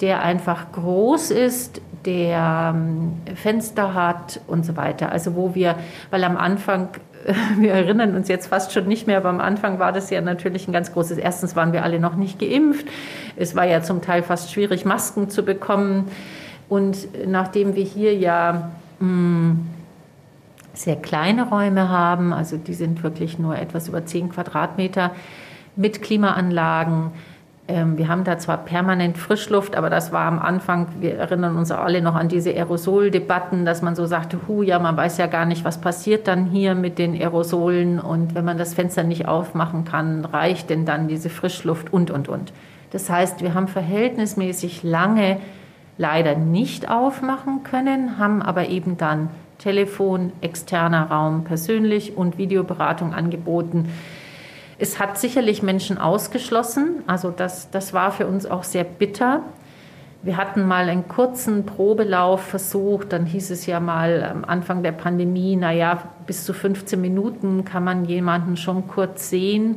der 0.00 0.22
einfach 0.22 0.72
groß 0.72 1.30
ist, 1.30 1.80
der 2.04 2.74
ähm, 2.74 3.12
Fenster 3.34 3.94
hat 3.94 4.40
und 4.46 4.64
so 4.64 4.76
weiter. 4.76 5.10
Also 5.10 5.34
wo 5.34 5.54
wir, 5.54 5.76
weil 6.10 6.22
am 6.24 6.36
Anfang 6.36 6.88
wir 7.58 7.72
erinnern 7.72 8.14
uns 8.14 8.28
jetzt 8.28 8.46
fast 8.46 8.72
schon 8.72 8.86
nicht 8.86 9.06
mehr, 9.06 9.18
aber 9.18 9.28
am 9.28 9.40
Anfang 9.40 9.78
war 9.78 9.92
das 9.92 10.10
ja 10.10 10.20
natürlich 10.20 10.68
ein 10.68 10.72
ganz 10.72 10.92
großes. 10.92 11.18
Erstens 11.18 11.56
waren 11.56 11.72
wir 11.72 11.82
alle 11.82 11.98
noch 11.98 12.14
nicht 12.14 12.38
geimpft. 12.38 12.86
Es 13.36 13.56
war 13.56 13.64
ja 13.64 13.82
zum 13.82 14.02
Teil 14.02 14.22
fast 14.22 14.52
schwierig, 14.52 14.84
Masken 14.84 15.28
zu 15.28 15.42
bekommen. 15.44 16.08
Und 16.68 17.08
nachdem 17.26 17.74
wir 17.74 17.84
hier 17.84 18.14
ja 18.14 18.70
hm, 18.98 19.66
sehr 20.74 20.96
kleine 20.96 21.48
Räume 21.48 21.88
haben, 21.88 22.32
also 22.32 22.56
die 22.56 22.74
sind 22.74 23.02
wirklich 23.02 23.38
nur 23.38 23.56
etwas 23.56 23.88
über 23.88 24.04
10 24.04 24.30
Quadratmeter 24.30 25.12
mit 25.76 26.02
Klimaanlagen, 26.02 27.12
ähm, 27.68 27.98
wir 27.98 28.08
haben 28.08 28.22
da 28.22 28.38
zwar 28.38 28.58
permanent 28.58 29.18
Frischluft, 29.18 29.74
aber 29.74 29.90
das 29.90 30.12
war 30.12 30.26
am 30.26 30.38
Anfang, 30.38 30.86
wir 31.00 31.16
erinnern 31.16 31.56
uns 31.56 31.72
alle 31.72 32.00
noch 32.00 32.14
an 32.14 32.28
diese 32.28 32.50
Aerosoldebatten, 32.50 33.64
dass 33.64 33.82
man 33.82 33.96
so 33.96 34.06
sagte, 34.06 34.38
hu, 34.46 34.62
ja, 34.62 34.78
man 34.78 34.96
weiß 34.96 35.18
ja 35.18 35.26
gar 35.26 35.46
nicht, 35.46 35.64
was 35.64 35.80
passiert 35.80 36.28
dann 36.28 36.46
hier 36.46 36.74
mit 36.74 36.98
den 36.98 37.14
Aerosolen 37.14 37.98
und 37.98 38.34
wenn 38.34 38.44
man 38.44 38.56
das 38.56 38.74
Fenster 38.74 39.02
nicht 39.02 39.26
aufmachen 39.26 39.84
kann, 39.84 40.24
reicht 40.24 40.70
denn 40.70 40.84
dann 40.84 41.08
diese 41.08 41.28
Frischluft 41.28 41.92
und, 41.92 42.10
und, 42.10 42.28
und. 42.28 42.52
Das 42.92 43.10
heißt, 43.10 43.42
wir 43.42 43.54
haben 43.54 43.66
verhältnismäßig 43.66 44.84
lange 44.84 45.38
leider 45.98 46.36
nicht 46.36 46.90
aufmachen 46.90 47.62
können, 47.62 48.18
haben 48.18 48.42
aber 48.42 48.68
eben 48.68 48.96
dann 48.96 49.30
Telefon, 49.58 50.32
externer 50.40 51.10
Raum, 51.10 51.44
persönlich 51.44 52.16
und 52.16 52.38
Videoberatung 52.38 53.14
angeboten. 53.14 53.88
Es 54.78 54.98
hat 55.00 55.18
sicherlich 55.18 55.62
Menschen 55.62 55.96
ausgeschlossen. 55.96 57.02
Also 57.06 57.30
das, 57.30 57.70
das 57.70 57.94
war 57.94 58.12
für 58.12 58.26
uns 58.26 58.44
auch 58.44 58.64
sehr 58.64 58.84
bitter. 58.84 59.42
Wir 60.22 60.36
hatten 60.36 60.66
mal 60.66 60.88
einen 60.88 61.08
kurzen 61.08 61.64
Probelauf 61.64 62.42
versucht. 62.42 63.12
Dann 63.12 63.24
hieß 63.24 63.50
es 63.50 63.64
ja 63.64 63.80
mal 63.80 64.22
am 64.22 64.44
Anfang 64.44 64.82
der 64.82 64.92
Pandemie, 64.92 65.56
naja, 65.56 66.02
bis 66.26 66.44
zu 66.44 66.52
15 66.52 67.00
Minuten 67.00 67.64
kann 67.64 67.84
man 67.84 68.04
jemanden 68.04 68.56
schon 68.56 68.86
kurz 68.88 69.30
sehen. 69.30 69.76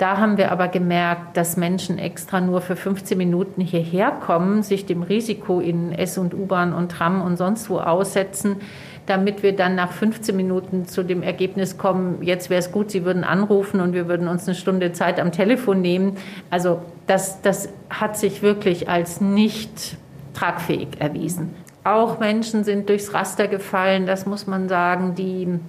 Da 0.00 0.16
haben 0.16 0.38
wir 0.38 0.50
aber 0.50 0.68
gemerkt, 0.68 1.36
dass 1.36 1.58
Menschen 1.58 1.98
extra 1.98 2.40
nur 2.40 2.62
für 2.62 2.74
15 2.74 3.18
Minuten 3.18 3.60
hierher 3.60 4.10
kommen, 4.10 4.62
sich 4.62 4.86
dem 4.86 5.02
Risiko 5.02 5.60
in 5.60 5.92
S- 5.92 6.16
und 6.16 6.32
U-Bahn 6.32 6.72
und 6.72 6.90
Tram 6.90 7.20
und 7.20 7.36
sonst 7.36 7.68
wo 7.68 7.80
aussetzen, 7.80 8.56
damit 9.04 9.42
wir 9.42 9.54
dann 9.54 9.74
nach 9.74 9.92
15 9.92 10.34
Minuten 10.34 10.86
zu 10.86 11.02
dem 11.02 11.22
Ergebnis 11.22 11.76
kommen, 11.76 12.22
jetzt 12.22 12.48
wäre 12.48 12.60
es 12.60 12.72
gut, 12.72 12.90
Sie 12.90 13.04
würden 13.04 13.24
anrufen 13.24 13.82
und 13.82 13.92
wir 13.92 14.08
würden 14.08 14.26
uns 14.26 14.48
eine 14.48 14.54
Stunde 14.54 14.92
Zeit 14.92 15.20
am 15.20 15.32
Telefon 15.32 15.82
nehmen. 15.82 16.16
Also 16.48 16.80
das, 17.06 17.42
das 17.42 17.68
hat 17.90 18.16
sich 18.16 18.40
wirklich 18.40 18.88
als 18.88 19.20
nicht 19.20 19.98
tragfähig 20.32 20.98
erwiesen. 20.98 21.54
Auch 21.84 22.18
Menschen 22.18 22.64
sind 22.64 22.88
durchs 22.88 23.12
Raster 23.12 23.48
gefallen, 23.48 24.06
das 24.06 24.24
muss 24.24 24.46
man 24.46 24.70
sagen, 24.70 25.14
die 25.14 25.60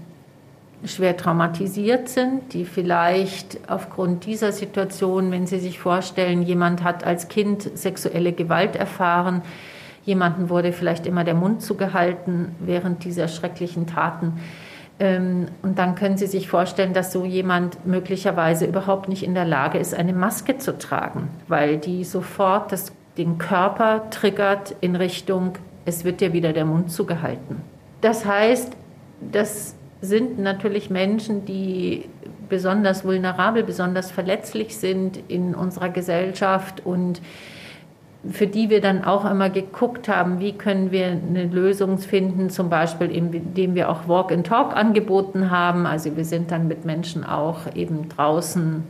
schwer 0.85 1.15
traumatisiert 1.15 2.09
sind, 2.09 2.53
die 2.53 2.65
vielleicht 2.65 3.59
aufgrund 3.67 4.25
dieser 4.25 4.51
Situation, 4.51 5.31
wenn 5.31 5.47
sie 5.47 5.59
sich 5.59 5.79
vorstellen, 5.79 6.41
jemand 6.41 6.83
hat 6.83 7.03
als 7.03 7.27
Kind 7.27 7.77
sexuelle 7.77 8.33
Gewalt 8.33 8.75
erfahren, 8.75 9.43
Jemanden 10.03 10.49
wurde 10.49 10.73
vielleicht 10.73 11.05
immer 11.05 11.23
der 11.23 11.35
Mund 11.35 11.61
zugehalten 11.61 12.55
während 12.59 13.03
dieser 13.03 13.27
schrecklichen 13.27 13.85
Taten. 13.85 14.39
Ähm, 14.99 15.47
und 15.61 15.77
dann 15.77 15.95
können 15.95 16.17
Sie 16.17 16.27
sich 16.27 16.47
vorstellen, 16.47 16.93
dass 16.93 17.11
so 17.11 17.23
jemand 17.23 17.85
möglicherweise 17.85 18.65
überhaupt 18.65 19.09
nicht 19.09 19.23
in 19.23 19.35
der 19.35 19.45
Lage 19.45 19.77
ist, 19.77 19.93
eine 19.93 20.13
Maske 20.13 20.57
zu 20.57 20.77
tragen, 20.77 21.29
weil 21.47 21.77
die 21.77 22.03
sofort 22.03 22.71
das, 22.71 22.91
den 23.17 23.37
Körper 23.37 24.09
triggert 24.09 24.75
in 24.81 24.95
Richtung, 24.95 25.53
es 25.85 26.03
wird 26.03 26.21
dir 26.21 26.33
wieder 26.33 26.53
der 26.53 26.65
Mund 26.65 26.91
zugehalten. 26.91 27.57
Das 28.01 28.25
heißt, 28.25 28.73
das 29.31 29.75
sind 30.01 30.39
natürlich 30.39 30.89
Menschen, 30.89 31.45
die 31.45 32.05
besonders 32.49 33.05
vulnerabel, 33.05 33.63
besonders 33.63 34.11
verletzlich 34.11 34.75
sind 34.75 35.19
in 35.27 35.55
unserer 35.55 35.89
Gesellschaft 35.89 36.85
und 36.85 37.21
für 38.29 38.45
die 38.45 38.69
wir 38.69 38.81
dann 38.81 39.03
auch 39.03 39.29
immer 39.29 39.49
geguckt 39.49 40.07
haben, 40.07 40.39
wie 40.39 40.53
können 40.53 40.91
wir 40.91 41.07
eine 41.07 41.45
Lösung 41.45 41.97
finden, 41.97 42.49
zum 42.49 42.69
Beispiel 42.69 43.09
indem 43.09 43.73
wir 43.73 43.89
auch 43.89 44.07
Walk 44.07 44.31
and 44.31 44.45
Talk 44.45 44.75
angeboten 44.75 45.49
haben. 45.49 45.87
Also 45.87 46.15
wir 46.15 46.25
sind 46.25 46.51
dann 46.51 46.67
mit 46.67 46.85
Menschen 46.85 47.23
auch 47.23 47.73
eben 47.73 48.09
draußen 48.09 48.83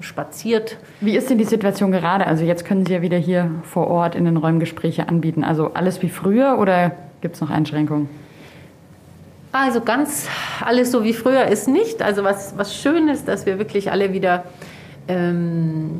spaziert. 0.00 0.76
Wie 1.00 1.16
ist 1.16 1.30
denn 1.30 1.38
die 1.38 1.44
Situation 1.44 1.90
gerade? 1.90 2.26
Also 2.26 2.44
jetzt 2.44 2.66
können 2.66 2.84
Sie 2.84 2.92
ja 2.92 3.00
wieder 3.00 3.16
hier 3.16 3.50
vor 3.62 3.86
Ort 3.86 4.14
in 4.14 4.26
den 4.26 4.36
Räumen 4.36 4.60
Gespräche 4.60 5.08
anbieten. 5.08 5.42
Also 5.42 5.72
alles 5.72 6.02
wie 6.02 6.10
früher 6.10 6.58
oder 6.58 6.92
gibt 7.22 7.36
es 7.36 7.40
noch 7.40 7.48
Einschränkungen? 7.48 8.10
Also 9.58 9.80
ganz 9.80 10.28
alles 10.62 10.92
so 10.92 11.02
wie 11.02 11.14
früher 11.14 11.46
ist 11.46 11.66
nicht. 11.66 12.02
Also 12.02 12.24
was, 12.24 12.58
was 12.58 12.76
schön 12.76 13.08
ist, 13.08 13.26
dass 13.26 13.46
wir 13.46 13.58
wirklich 13.58 13.90
alle 13.90 14.12
wieder 14.12 14.44
ähm, 15.08 15.98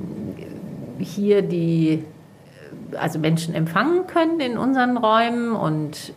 hier 0.98 1.40
die 1.40 2.04
also 2.98 3.18
Menschen 3.18 3.54
empfangen 3.54 4.06
können 4.06 4.40
in 4.40 4.58
unseren 4.58 4.98
Räumen 4.98 5.56
und 5.56 6.12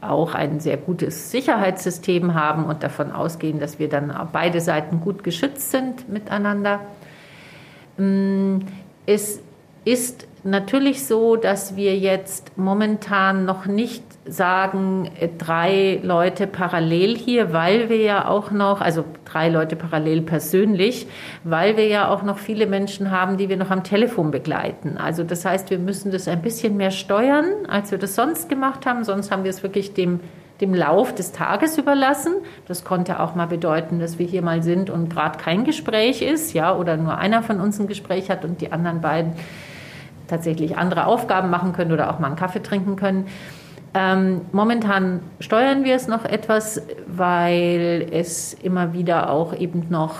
auch 0.00 0.34
ein 0.34 0.60
sehr 0.60 0.76
gutes 0.76 1.32
Sicherheitssystem 1.32 2.34
haben 2.34 2.64
und 2.64 2.84
davon 2.84 3.10
ausgehen, 3.10 3.58
dass 3.58 3.80
wir 3.80 3.88
dann 3.88 4.14
beide 4.32 4.60
Seiten 4.60 5.00
gut 5.00 5.24
geschützt 5.24 5.72
sind 5.72 6.08
miteinander. 6.08 6.78
Mm, 7.96 8.58
es 9.04 9.40
ist 9.84 10.28
natürlich 10.44 11.06
so, 11.06 11.34
dass 11.34 11.74
wir 11.74 11.98
jetzt 11.98 12.56
momentan 12.56 13.46
noch 13.46 13.66
nicht 13.66 14.04
sagen, 14.24 15.10
äh, 15.18 15.28
drei 15.36 16.00
Leute 16.02 16.46
parallel 16.46 17.16
hier, 17.16 17.52
weil 17.52 17.88
wir 17.88 17.98
ja 17.98 18.28
auch 18.28 18.50
noch, 18.50 18.80
also 18.80 19.04
drei 19.24 19.48
Leute 19.48 19.76
parallel 19.76 20.22
persönlich, 20.22 21.06
weil 21.44 21.76
wir 21.76 21.86
ja 21.88 22.08
auch 22.08 22.22
noch 22.22 22.38
viele 22.38 22.66
Menschen 22.66 23.10
haben, 23.10 23.36
die 23.36 23.48
wir 23.48 23.56
noch 23.56 23.70
am 23.70 23.82
Telefon 23.82 24.30
begleiten. 24.30 24.96
Also 24.96 25.24
das 25.24 25.44
heißt, 25.44 25.70
wir 25.70 25.78
müssen 25.78 26.12
das 26.12 26.28
ein 26.28 26.42
bisschen 26.42 26.76
mehr 26.76 26.92
steuern, 26.92 27.66
als 27.68 27.90
wir 27.90 27.98
das 27.98 28.14
sonst 28.14 28.48
gemacht 28.48 28.86
haben. 28.86 29.04
Sonst 29.04 29.30
haben 29.30 29.44
wir 29.44 29.50
es 29.50 29.62
wirklich 29.62 29.94
dem 29.94 30.20
dem 30.60 30.74
Lauf 30.74 31.12
des 31.12 31.32
Tages 31.32 31.76
überlassen. 31.76 32.34
Das 32.68 32.84
konnte 32.84 33.18
auch 33.18 33.34
mal 33.34 33.48
bedeuten, 33.48 33.98
dass 33.98 34.20
wir 34.20 34.26
hier 34.26 34.42
mal 34.42 34.62
sind 34.62 34.90
und 34.90 35.10
gerade 35.10 35.36
kein 35.36 35.64
Gespräch 35.64 36.22
ist, 36.22 36.52
ja, 36.52 36.76
oder 36.76 36.96
nur 36.96 37.18
einer 37.18 37.42
von 37.42 37.60
uns 37.60 37.80
ein 37.80 37.88
Gespräch 37.88 38.30
hat 38.30 38.44
und 38.44 38.60
die 38.60 38.70
anderen 38.70 39.00
beiden 39.00 39.32
tatsächlich 40.28 40.78
andere 40.78 41.06
Aufgaben 41.06 41.50
machen 41.50 41.72
können 41.72 41.90
oder 41.90 42.10
auch 42.10 42.20
mal 42.20 42.28
einen 42.28 42.36
Kaffee 42.36 42.62
trinken 42.62 42.94
können. 42.94 43.26
Ähm, 43.94 44.42
momentan 44.52 45.20
steuern 45.40 45.84
wir 45.84 45.94
es 45.94 46.08
noch 46.08 46.24
etwas, 46.24 46.82
weil 47.06 48.08
es 48.10 48.54
immer 48.54 48.94
wieder 48.94 49.30
auch 49.30 49.54
eben 49.54 49.86
noch 49.90 50.14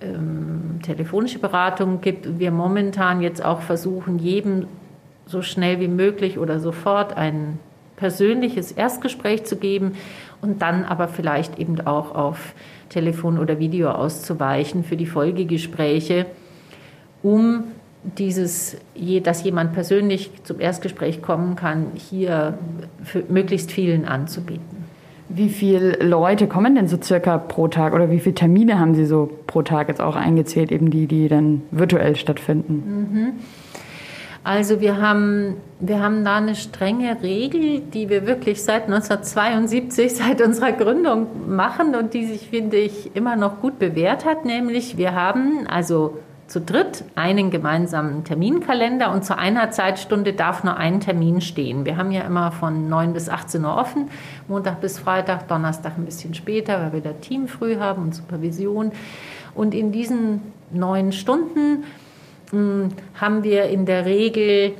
ähm, 0.00 0.80
telefonische 0.82 1.38
Beratungen 1.38 2.00
gibt. 2.00 2.38
Wir 2.38 2.50
momentan 2.50 3.20
jetzt 3.20 3.44
auch 3.44 3.60
versuchen, 3.60 4.18
jedem 4.18 4.66
so 5.26 5.42
schnell 5.42 5.80
wie 5.80 5.88
möglich 5.88 6.38
oder 6.38 6.58
sofort 6.58 7.16
ein 7.16 7.58
persönliches 7.96 8.72
Erstgespräch 8.72 9.44
zu 9.44 9.56
geben 9.56 9.96
und 10.40 10.62
dann 10.62 10.84
aber 10.84 11.08
vielleicht 11.08 11.58
eben 11.58 11.86
auch 11.86 12.14
auf 12.14 12.54
Telefon 12.88 13.38
oder 13.38 13.58
Video 13.58 13.90
auszuweichen 13.90 14.84
für 14.84 14.96
die 14.96 15.06
Folgegespräche, 15.06 16.26
um 17.22 17.64
dieses, 18.18 18.76
dass 19.22 19.42
jemand 19.42 19.72
persönlich 19.72 20.30
zum 20.44 20.60
Erstgespräch 20.60 21.22
kommen 21.22 21.56
kann, 21.56 21.86
hier 21.94 22.58
möglichst 23.28 23.72
vielen 23.72 24.04
anzubieten. 24.04 24.76
Wie 25.28 25.48
viele 25.48 25.96
Leute 26.04 26.46
kommen 26.46 26.76
denn 26.76 26.86
so 26.86 26.98
circa 27.02 27.36
pro 27.38 27.66
Tag 27.66 27.94
oder 27.94 28.10
wie 28.10 28.20
viele 28.20 28.36
Termine 28.36 28.78
haben 28.78 28.94
Sie 28.94 29.06
so 29.06 29.28
pro 29.48 29.62
Tag 29.62 29.88
jetzt 29.88 30.00
auch 30.00 30.14
eingezählt, 30.14 30.70
eben 30.70 30.90
die, 30.90 31.08
die 31.08 31.28
dann 31.28 31.62
virtuell 31.72 32.14
stattfinden? 32.14 33.08
Mhm. 33.12 33.32
Also 34.44 34.80
wir 34.80 35.00
haben, 35.00 35.56
wir 35.80 36.00
haben 36.00 36.24
da 36.24 36.36
eine 36.36 36.54
strenge 36.54 37.20
Regel, 37.20 37.80
die 37.80 38.08
wir 38.08 38.28
wirklich 38.28 38.62
seit 38.62 38.84
1972, 38.84 40.14
seit 40.14 40.40
unserer 40.40 40.70
Gründung 40.70 41.26
machen 41.48 41.96
und 41.96 42.14
die 42.14 42.26
sich, 42.26 42.48
finde 42.48 42.76
ich, 42.76 43.16
immer 43.16 43.34
noch 43.34 43.60
gut 43.60 43.80
bewährt 43.80 44.24
hat. 44.24 44.44
Nämlich 44.44 44.96
wir 44.96 45.16
haben 45.16 45.66
also 45.66 46.18
zu 46.46 46.60
dritt 46.60 47.04
einen 47.16 47.50
gemeinsamen 47.50 48.22
Terminkalender 48.24 49.10
und 49.12 49.24
zu 49.24 49.36
einer 49.36 49.70
Zeitstunde 49.70 50.32
darf 50.32 50.62
nur 50.62 50.76
ein 50.76 51.00
Termin 51.00 51.40
stehen. 51.40 51.84
Wir 51.84 51.96
haben 51.96 52.12
ja 52.12 52.22
immer 52.22 52.52
von 52.52 52.88
9 52.88 53.12
bis 53.12 53.28
18 53.28 53.64
Uhr 53.64 53.76
offen, 53.76 54.10
Montag 54.46 54.80
bis 54.80 54.98
Freitag, 54.98 55.48
Donnerstag 55.48 55.98
ein 55.98 56.04
bisschen 56.04 56.34
später, 56.34 56.80
weil 56.80 56.92
wir 56.92 57.00
da 57.00 57.12
Team 57.14 57.48
früh 57.48 57.76
haben 57.78 58.02
und 58.02 58.14
Supervision. 58.14 58.92
Und 59.54 59.74
in 59.74 59.90
diesen 59.90 60.40
neun 60.70 61.10
Stunden 61.10 61.84
hm, 62.50 62.90
haben 63.14 63.42
wir 63.42 63.64
in 63.64 63.84
der 63.84 64.04
Regel 64.06 64.74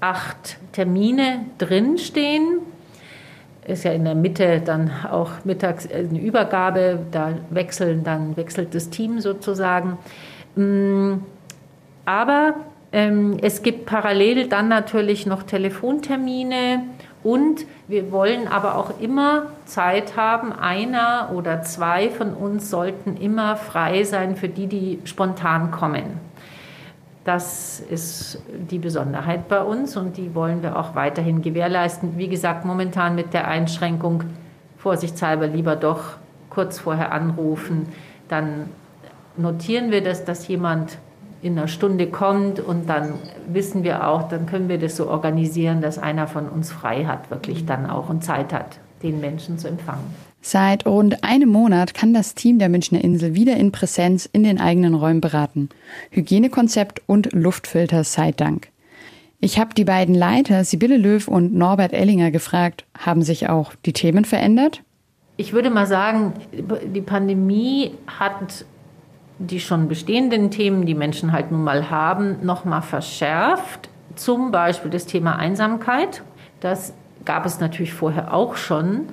acht 0.00 0.58
Termine 0.72 1.46
drinstehen. 1.56 2.58
Ist 3.66 3.84
ja 3.84 3.92
in 3.92 4.04
der 4.04 4.14
Mitte 4.14 4.60
dann 4.64 4.90
auch 5.10 5.30
mittags 5.44 5.88
eine 5.90 6.20
Übergabe, 6.20 7.00
da 7.10 7.30
wechseln 7.50 8.04
dann 8.04 8.36
wechselt 8.36 8.74
das 8.74 8.90
Team 8.90 9.20
sozusagen. 9.20 9.98
Mm, 10.56 11.18
aber 12.04 12.54
ähm, 12.92 13.36
es 13.42 13.62
gibt 13.62 13.86
parallel 13.86 14.48
dann 14.48 14.68
natürlich 14.68 15.26
noch 15.26 15.42
Telefontermine 15.42 16.82
Und 17.26 17.66
wir 17.88 18.12
wollen 18.12 18.46
aber 18.46 18.76
auch 18.76 19.00
immer 19.00 19.46
Zeit 19.64 20.16
haben. 20.16 20.52
Einer 20.52 21.30
oder 21.34 21.62
zwei 21.62 22.08
von 22.08 22.34
uns 22.34 22.70
sollten 22.70 23.16
immer 23.16 23.56
frei 23.56 24.04
sein 24.04 24.36
für 24.36 24.48
die, 24.48 24.68
die 24.68 25.00
spontan 25.02 25.72
kommen. 25.72 26.20
Das 27.24 27.80
ist 27.80 28.40
die 28.70 28.78
Besonderheit 28.78 29.48
bei 29.48 29.60
uns 29.60 29.96
und 29.96 30.16
die 30.16 30.36
wollen 30.36 30.62
wir 30.62 30.78
auch 30.78 30.94
weiterhin 30.94 31.42
gewährleisten. 31.42 32.16
Wie 32.16 32.28
gesagt, 32.28 32.64
momentan 32.64 33.16
mit 33.16 33.34
der 33.34 33.48
Einschränkung, 33.48 34.22
vorsichtshalber 34.78 35.48
lieber 35.48 35.74
doch 35.74 36.18
kurz 36.48 36.78
vorher 36.78 37.10
anrufen. 37.10 37.88
Dann 38.28 38.68
notieren 39.38 39.90
wir 39.90 40.02
das, 40.02 40.24
dass 40.24 40.48
jemand 40.48 40.98
in 41.42 41.58
einer 41.58 41.68
Stunde 41.68 42.08
kommt 42.08 42.60
und 42.60 42.88
dann 42.88 43.14
wissen 43.46 43.84
wir 43.84 44.08
auch, 44.08 44.28
dann 44.28 44.46
können 44.46 44.68
wir 44.68 44.78
das 44.78 44.96
so 44.96 45.08
organisieren, 45.08 45.80
dass 45.80 45.98
einer 45.98 46.26
von 46.26 46.48
uns 46.48 46.72
frei 46.72 47.04
hat, 47.04 47.30
wirklich 47.30 47.66
dann 47.66 47.88
auch 47.88 48.08
und 48.08 48.24
Zeit 48.24 48.52
hat, 48.52 48.78
den 49.02 49.20
Menschen 49.20 49.58
zu 49.58 49.68
empfangen. 49.68 50.14
Seit 50.40 50.86
rund 50.86 51.24
einem 51.24 51.48
Monat 51.48 51.92
kann 51.92 52.14
das 52.14 52.34
Team 52.34 52.58
der 52.58 52.68
Münchner 52.68 53.02
Insel 53.02 53.34
wieder 53.34 53.56
in 53.56 53.72
Präsenz 53.72 54.28
in 54.32 54.44
den 54.44 54.60
eigenen 54.60 54.94
Räumen 54.94 55.20
beraten. 55.20 55.68
Hygienekonzept 56.10 57.02
und 57.06 57.32
Luftfilter 57.32 58.04
sei 58.04 58.32
Dank. 58.32 58.68
Ich 59.40 59.58
habe 59.58 59.74
die 59.74 59.84
beiden 59.84 60.14
Leiter, 60.14 60.64
Sibylle 60.64 60.96
Löw 60.96 61.28
und 61.28 61.54
Norbert 61.54 61.92
Ellinger, 61.92 62.30
gefragt, 62.30 62.84
haben 62.98 63.22
sich 63.22 63.48
auch 63.48 63.72
die 63.84 63.92
Themen 63.92 64.24
verändert? 64.24 64.82
Ich 65.36 65.52
würde 65.52 65.68
mal 65.68 65.86
sagen, 65.86 66.32
die 66.52 67.02
Pandemie 67.02 67.92
hat 68.06 68.64
die 69.38 69.60
schon 69.60 69.88
bestehenden 69.88 70.50
Themen, 70.50 70.86
die 70.86 70.94
Menschen 70.94 71.32
halt 71.32 71.50
nun 71.50 71.62
mal 71.64 71.90
haben, 71.90 72.38
noch 72.42 72.64
mal 72.64 72.80
verschärft. 72.80 73.88
Zum 74.14 74.50
Beispiel 74.50 74.90
das 74.90 75.06
Thema 75.06 75.36
Einsamkeit. 75.36 76.22
Das 76.60 76.94
gab 77.24 77.44
es 77.44 77.60
natürlich 77.60 77.92
vorher 77.92 78.32
auch 78.32 78.56
schon. 78.56 79.08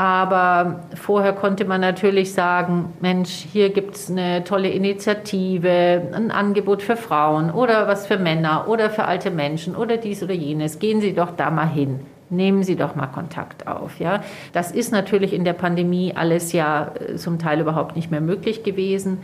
Aber 0.00 0.84
vorher 0.94 1.34
konnte 1.34 1.66
man 1.66 1.82
natürlich 1.82 2.32
sagen, 2.32 2.94
Mensch, 3.02 3.28
hier 3.52 3.68
gibt 3.68 3.96
es 3.96 4.10
eine 4.10 4.44
tolle 4.44 4.70
Initiative, 4.70 6.08
ein 6.14 6.30
Angebot 6.30 6.80
für 6.80 6.96
Frauen 6.96 7.50
oder 7.50 7.86
was 7.86 8.06
für 8.06 8.16
Männer 8.16 8.66
oder 8.66 8.88
für 8.88 9.04
alte 9.04 9.30
Menschen 9.30 9.76
oder 9.76 9.98
dies 9.98 10.22
oder 10.22 10.32
jenes. 10.32 10.78
Gehen 10.78 11.02
Sie 11.02 11.12
doch 11.12 11.32
da 11.36 11.50
mal 11.50 11.68
hin. 11.68 12.00
Nehmen 12.30 12.62
Sie 12.62 12.76
doch 12.76 12.94
mal 12.94 13.08
Kontakt 13.08 13.66
auf. 13.66 14.00
Ja? 14.00 14.22
Das 14.54 14.70
ist 14.72 14.90
natürlich 14.90 15.34
in 15.34 15.44
der 15.44 15.52
Pandemie 15.52 16.14
alles 16.16 16.52
ja 16.52 16.92
äh, 16.94 17.16
zum 17.16 17.38
Teil 17.38 17.60
überhaupt 17.60 17.94
nicht 17.94 18.10
mehr 18.10 18.22
möglich 18.22 18.62
gewesen 18.62 19.18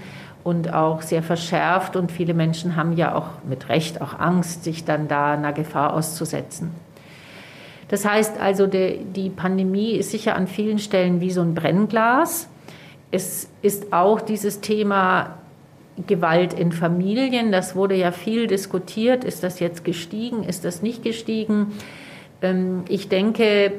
und 0.46 0.72
auch 0.72 1.02
sehr 1.02 1.24
verschärft. 1.24 1.96
Und 1.96 2.12
viele 2.12 2.32
Menschen 2.32 2.76
haben 2.76 2.92
ja 2.92 3.16
auch 3.16 3.26
mit 3.48 3.68
Recht 3.68 4.00
auch 4.00 4.16
Angst, 4.16 4.62
sich 4.62 4.84
dann 4.84 5.08
da 5.08 5.32
einer 5.32 5.52
Gefahr 5.52 5.92
auszusetzen. 5.92 6.70
Das 7.88 8.04
heißt 8.04 8.38
also, 8.38 8.68
die, 8.68 9.00
die 9.04 9.28
Pandemie 9.28 9.90
ist 9.90 10.12
sicher 10.12 10.36
an 10.36 10.46
vielen 10.46 10.78
Stellen 10.78 11.20
wie 11.20 11.32
so 11.32 11.40
ein 11.40 11.54
Brennglas. 11.54 12.48
Es 13.10 13.48
ist 13.60 13.92
auch 13.92 14.20
dieses 14.20 14.60
Thema 14.60 15.36
Gewalt 16.06 16.52
in 16.52 16.70
Familien. 16.70 17.50
Das 17.50 17.74
wurde 17.74 17.96
ja 17.96 18.12
viel 18.12 18.46
diskutiert. 18.46 19.24
Ist 19.24 19.42
das 19.42 19.58
jetzt 19.58 19.84
gestiegen? 19.84 20.44
Ist 20.44 20.64
das 20.64 20.80
nicht 20.80 21.02
gestiegen? 21.02 21.72
Ähm, 22.40 22.84
ich 22.88 23.08
denke, 23.08 23.72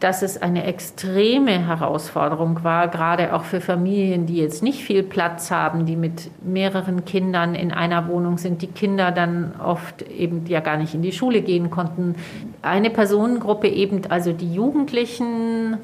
dass 0.00 0.22
es 0.22 0.40
eine 0.40 0.64
extreme 0.64 1.66
Herausforderung 1.66 2.62
war, 2.64 2.88
gerade 2.88 3.32
auch 3.32 3.44
für 3.44 3.60
Familien, 3.60 4.26
die 4.26 4.36
jetzt 4.36 4.62
nicht 4.62 4.82
viel 4.82 5.02
Platz 5.02 5.50
haben, 5.50 5.86
die 5.86 5.96
mit 5.96 6.30
mehreren 6.44 7.04
Kindern 7.04 7.54
in 7.54 7.72
einer 7.72 8.08
Wohnung 8.08 8.36
sind, 8.38 8.62
die 8.62 8.66
Kinder 8.66 9.10
dann 9.10 9.54
oft 9.62 10.02
eben 10.02 10.44
ja 10.46 10.60
gar 10.60 10.76
nicht 10.76 10.94
in 10.94 11.02
die 11.02 11.12
Schule 11.12 11.40
gehen 11.40 11.70
konnten. 11.70 12.16
Eine 12.62 12.90
Personengruppe 12.90 13.68
eben, 13.68 14.02
also 14.08 14.32
die 14.32 14.52
Jugendlichen 14.52 15.78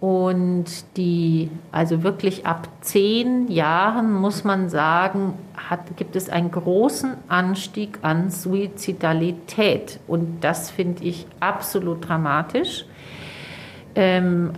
und 0.00 0.64
die, 0.96 1.50
also 1.72 2.02
wirklich 2.02 2.46
ab 2.46 2.68
zehn 2.80 3.50
Jahren, 3.50 4.12
muss 4.12 4.44
man 4.44 4.68
sagen, 4.68 5.34
hat, 5.70 5.96
gibt 5.96 6.16
es 6.16 6.28
einen 6.28 6.50
großen 6.50 7.14
Anstieg 7.28 7.98
an 8.02 8.30
Suizidalität. 8.30 10.00
Und 10.06 10.42
das 10.42 10.70
finde 10.70 11.04
ich 11.04 11.26
absolut 11.40 12.08
dramatisch. 12.08 12.84
Ähm, 13.96 14.52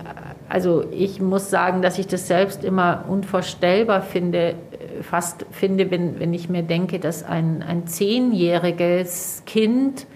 also 0.49 0.85
ich 0.91 1.21
muss 1.21 1.51
sagen, 1.51 1.81
dass 1.81 1.99
ich 1.99 2.07
das 2.07 2.27
selbst 2.27 2.65
immer 2.65 3.05
unvorstellbar 3.09 4.03
finde, 4.03 4.51
äh, 4.51 5.03
fast 5.03 5.47
finde, 5.51 5.91
wenn, 5.91 6.19
wenn 6.19 6.35
ich 6.35 6.49
mir 6.49 6.63
denke, 6.63 6.99
dass 6.99 7.23
ein, 7.23 7.63
ein 7.63 7.87
zehnjähriges 7.87 9.43
Kind 9.47 10.07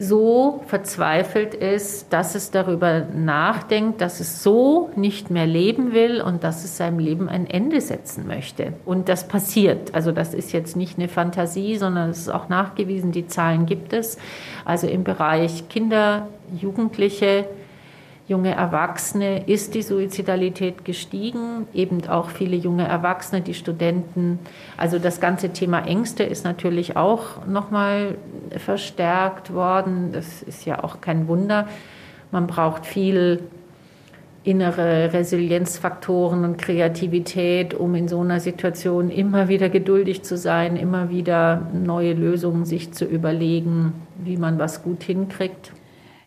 so 0.00 0.62
verzweifelt 0.66 1.54
ist, 1.54 2.12
dass 2.12 2.36
es 2.36 2.52
darüber 2.52 3.00
nachdenkt, 3.00 4.00
dass 4.00 4.20
es 4.20 4.44
so 4.44 4.90
nicht 4.94 5.30
mehr 5.30 5.46
leben 5.46 5.92
will 5.92 6.20
und 6.20 6.44
dass 6.44 6.64
es 6.64 6.76
seinem 6.76 7.00
Leben 7.00 7.28
ein 7.28 7.48
Ende 7.48 7.80
setzen 7.80 8.26
möchte. 8.28 8.74
Und 8.84 9.08
das 9.08 9.26
passiert. 9.26 9.94
Also 9.94 10.12
das 10.12 10.34
ist 10.34 10.52
jetzt 10.52 10.76
nicht 10.76 10.98
eine 10.98 11.08
Fantasie, 11.08 11.76
sondern 11.76 12.10
es 12.10 12.18
ist 12.18 12.28
auch 12.28 12.48
nachgewiesen, 12.48 13.10
die 13.10 13.26
Zahlen 13.26 13.66
gibt 13.66 13.92
es. 13.92 14.18
Also 14.64 14.86
im 14.86 15.02
Bereich 15.02 15.68
Kinder, 15.68 16.28
Jugendliche, 16.56 17.46
junge 18.28 18.54
Erwachsene 18.54 19.48
ist 19.48 19.74
die 19.74 19.82
Suizidalität 19.82 20.84
gestiegen, 20.84 21.66
eben 21.72 22.06
auch 22.08 22.28
viele 22.28 22.56
junge 22.56 22.86
Erwachsene, 22.86 23.40
die 23.40 23.54
Studenten. 23.54 24.38
Also 24.76 24.98
das 24.98 25.20
ganze 25.20 25.48
Thema 25.48 25.80
Ängste 25.86 26.24
ist 26.24 26.44
natürlich 26.44 26.96
auch 26.96 27.46
nochmal 27.46 28.16
verstärkt 28.54 29.54
worden. 29.54 30.12
Das 30.12 30.42
ist 30.42 30.66
ja 30.66 30.84
auch 30.84 31.00
kein 31.00 31.26
Wunder. 31.26 31.68
Man 32.30 32.46
braucht 32.46 32.84
viel 32.84 33.40
innere 34.44 35.12
Resilienzfaktoren 35.12 36.44
und 36.44 36.58
Kreativität, 36.58 37.72
um 37.72 37.94
in 37.94 38.08
so 38.08 38.20
einer 38.20 38.40
Situation 38.40 39.10
immer 39.10 39.48
wieder 39.48 39.70
geduldig 39.70 40.22
zu 40.22 40.36
sein, 40.36 40.76
immer 40.76 41.08
wieder 41.08 41.66
neue 41.72 42.12
Lösungen 42.12 42.66
sich 42.66 42.92
zu 42.92 43.06
überlegen, 43.06 43.94
wie 44.22 44.36
man 44.36 44.58
was 44.58 44.82
gut 44.82 45.02
hinkriegt. 45.02 45.72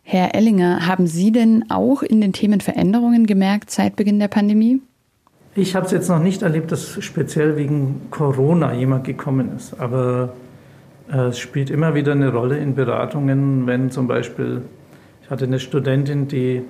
Herr 0.04 0.36
Ellinger, 0.36 0.88
haben 0.88 1.08
Sie 1.08 1.32
denn 1.32 1.66
auch 1.70 2.02
in 2.04 2.22
den 2.22 2.34
Themen 2.34 2.60
Veränderungen 2.60 3.28
gemerkt 3.28 3.72
seit 3.72 3.96
Beginn 3.96 4.20
der 4.20 4.28
Pandemie? 4.28 4.82
Ich 5.56 5.76
habe 5.76 5.86
es 5.86 5.92
jetzt 5.92 6.10
noch 6.10 6.20
nicht 6.20 6.42
erlebt, 6.42 6.72
dass 6.72 7.04
speziell 7.04 7.58
wegen 7.58 8.02
Corona 8.10 8.74
jemand 8.74 9.04
gekommen 9.04 9.52
ist. 9.56 9.80
Aber 9.80 10.34
äh, 11.12 11.28
es 11.28 11.40
spielt 11.40 11.70
immer 11.70 11.94
wieder 11.94 12.14
eine 12.14 12.32
Rolle 12.32 12.58
in 12.58 12.74
Beratungen, 12.74 13.68
wenn 13.68 13.92
zum 13.92 14.08
Beispiel, 14.08 14.62
ich 15.24 15.30
hatte 15.30 15.46
eine 15.46 15.60
Studentin, 15.60 16.28
die 16.28 16.62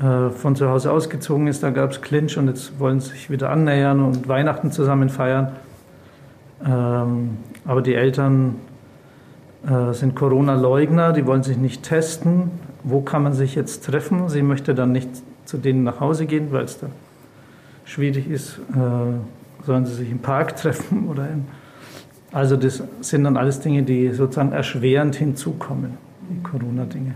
äh, 0.00 0.30
von 0.30 0.56
zu 0.56 0.68
Hause 0.68 0.92
ausgezogen 0.92 1.48
ist, 1.48 1.62
da 1.62 1.70
gab 1.70 1.90
es 1.90 2.00
Clinch 2.00 2.38
und 2.38 2.48
jetzt 2.48 2.78
wollen 2.78 3.00
sie 3.00 3.10
sich 3.10 3.30
wieder 3.30 3.50
annähern 3.50 4.00
und 4.00 4.28
Weihnachten 4.28 4.70
zusammen 4.70 5.08
feiern. 5.08 5.52
Ähm, 6.64 7.38
aber 7.66 7.82
die 7.82 7.94
Eltern 7.94 8.56
sind 9.92 10.16
Corona-Leugner, 10.16 11.12
die 11.12 11.26
wollen 11.26 11.42
sich 11.42 11.56
nicht 11.56 11.84
testen. 11.84 12.50
Wo 12.82 13.00
kann 13.00 13.22
man 13.22 13.32
sich 13.32 13.54
jetzt 13.54 13.84
treffen? 13.84 14.28
Sie 14.28 14.42
möchte 14.42 14.74
dann 14.74 14.92
nicht 14.92 15.08
zu 15.44 15.56
denen 15.56 15.84
nach 15.84 16.00
Hause 16.00 16.26
gehen, 16.26 16.48
weil 16.50 16.64
es 16.64 16.78
da 16.78 16.88
schwierig 17.84 18.28
ist. 18.28 18.58
Äh, 18.74 19.64
sollen 19.64 19.86
sie 19.86 19.94
sich 19.94 20.10
im 20.10 20.18
Park 20.18 20.56
treffen 20.60 21.08
oder 21.08 21.28
im 21.28 21.44
also 22.32 22.56
das 22.56 22.82
sind 23.02 23.24
dann 23.24 23.36
alles 23.36 23.60
Dinge, 23.60 23.82
die 23.82 24.10
sozusagen 24.12 24.52
erschwerend 24.52 25.14
hinzukommen, 25.14 25.98
die 26.30 26.42
Corona-Dinge. 26.42 27.12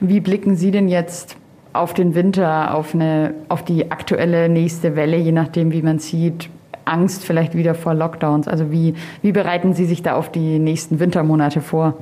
Wie 0.00 0.20
blicken 0.20 0.54
Sie 0.54 0.70
denn 0.70 0.88
jetzt 0.88 1.36
auf 1.72 1.92
den 1.92 2.14
Winter, 2.14 2.72
auf, 2.74 2.94
eine, 2.94 3.34
auf 3.48 3.64
die 3.64 3.90
aktuelle 3.90 4.48
nächste 4.48 4.94
Welle, 4.94 5.16
je 5.16 5.32
nachdem, 5.32 5.72
wie 5.72 5.82
man 5.82 5.98
sieht? 5.98 6.48
Angst 6.84 7.24
vielleicht 7.24 7.54
wieder 7.54 7.74
vor 7.74 7.94
Lockdowns? 7.94 8.48
Also 8.48 8.70
wie, 8.70 8.94
wie 9.22 9.32
bereiten 9.32 9.74
Sie 9.74 9.84
sich 9.84 10.02
da 10.02 10.14
auf 10.14 10.30
die 10.30 10.58
nächsten 10.58 11.00
Wintermonate 11.00 11.60
vor? 11.60 11.94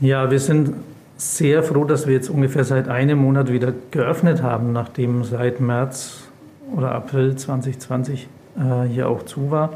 Ja, 0.00 0.30
wir 0.30 0.40
sind 0.40 0.74
sehr 1.16 1.62
froh, 1.62 1.84
dass 1.84 2.06
wir 2.06 2.14
jetzt 2.14 2.28
ungefähr 2.28 2.64
seit 2.64 2.88
einem 2.88 3.18
Monat 3.18 3.52
wieder 3.52 3.72
geöffnet 3.90 4.42
haben, 4.42 4.72
nachdem 4.72 5.22
seit 5.22 5.60
März 5.60 6.24
oder 6.76 6.92
April 6.92 7.36
2020 7.36 8.28
äh, 8.56 8.88
hier 8.88 9.08
auch 9.08 9.24
zu 9.24 9.50
war, 9.50 9.70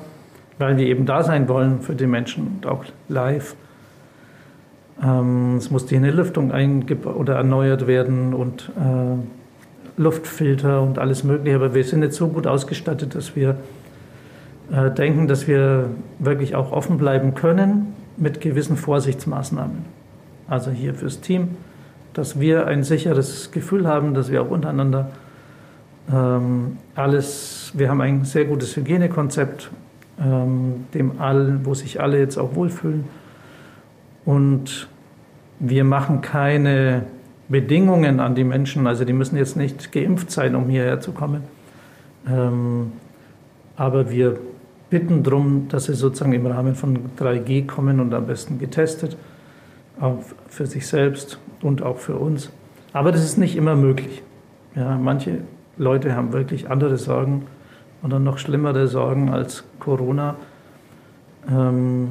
weil 0.59 0.77
wir 0.77 0.87
eben 0.87 1.07
da 1.07 1.23
sein 1.23 1.49
wollen 1.49 1.81
für 1.81 1.95
die 1.95 2.07
Menschen 2.07 2.57
und 2.57 2.67
auch 2.67 2.85
live. 3.09 3.55
Ähm, 5.03 5.57
es 5.57 5.71
musste 5.71 5.91
hier 5.91 5.99
eine 5.99 6.11
Lüftung 6.11 6.51
oder 7.05 7.37
erneuert 7.37 7.87
werden 7.87 8.35
und 8.35 8.73
äh, 8.77 9.17
Luftfilter 9.97 10.83
und 10.83 10.99
alles 10.99 11.25
Mögliche, 11.25 11.57
aber 11.57 11.75
wir 11.75 11.85
sind 11.85 12.03
jetzt 12.03 12.17
so 12.17 12.29
gut 12.29 12.47
ausgestattet, 12.47 13.15
dass 13.15 13.35
wir 13.35 13.57
äh, 14.71 14.91
denken, 14.91 15.27
dass 15.27 15.49
wir 15.49 15.91
wirklich 16.19 16.55
auch 16.55 16.73
offen 16.73 16.99
bleiben 16.99 17.35
können 17.35 17.95
mit 18.17 18.41
gewissen 18.41 18.77
Vorsichtsmaßnahmen. 18.77 19.85
Also 20.49 20.71
hier 20.71 20.95
fürs 20.95 21.21
Team, 21.21 21.57
dass 22.15 22.41
wir 22.41 22.67
ein 22.67 22.83
sicheres 22.83 23.51
Gefühl 23.51 23.87
haben, 23.87 24.15
dass 24.15 24.31
wir 24.31 24.43
auch 24.43 24.51
untereinander 24.51 25.11
ähm, 26.13 26.79
alles, 26.95 27.73
wir 27.75 27.91
haben 27.91 28.01
ein 28.01 28.25
sehr 28.25 28.45
gutes 28.45 28.77
Hygienekonzept, 28.77 29.71
ähm, 30.21 30.87
dem 30.95 31.21
all, 31.21 31.61
wo 31.65 31.75
sich 31.75 32.01
alle 32.01 32.19
jetzt 32.19 32.39
auch 32.39 32.55
wohlfühlen. 32.55 33.05
Und 34.25 34.89
wir 35.59 35.85
machen 35.85 36.21
keine 36.21 37.05
Bedingungen 37.49 38.21
an 38.21 38.35
die 38.35 38.45
Menschen, 38.45 38.87
also 38.87 39.05
die 39.05 39.13
müssen 39.13 39.37
jetzt 39.37 39.57
nicht 39.57 39.93
geimpft 39.93 40.31
sein, 40.31 40.55
um 40.55 40.69
hierher 40.69 41.01
zu 41.01 41.13
kommen. 41.13 41.45
Ähm, 42.29 42.93
aber 43.77 44.11
wir 44.11 44.39
bitten 44.91 45.23
darum, 45.23 45.69
dass 45.69 45.85
sie 45.85 45.95
sozusagen 45.95 46.33
im 46.33 46.47
Rahmen 46.47 46.75
von 46.75 46.99
3G 47.19 47.67
kommen 47.67 48.01
und 48.01 48.15
am 48.15 48.27
besten 48.27 48.59
getestet, 48.59 49.17
auch 50.01 50.19
für 50.49 50.67
sich 50.67 50.87
selbst 50.87 51.39
und 51.63 51.83
auch 51.83 51.99
für 51.99 52.17
uns. 52.17 52.51
Aber 52.93 53.13
das 53.13 53.23
ist 53.25 53.37
nicht 53.37 53.57
immer 53.57 53.77
möglich. 53.77 54.23
Ja, 54.75 54.97
manche 54.97 55.39
Leute 55.77 56.15
haben 56.15 56.33
wirklich 56.33 56.71
andere 56.71 56.97
Sorgen 56.97 57.47
oder 58.03 58.19
noch 58.19 58.39
schlimmere 58.39 58.89
Sorgen 58.89 59.31
als 59.31 59.65
Corona. 59.81 60.37
Ähm, 61.49 62.09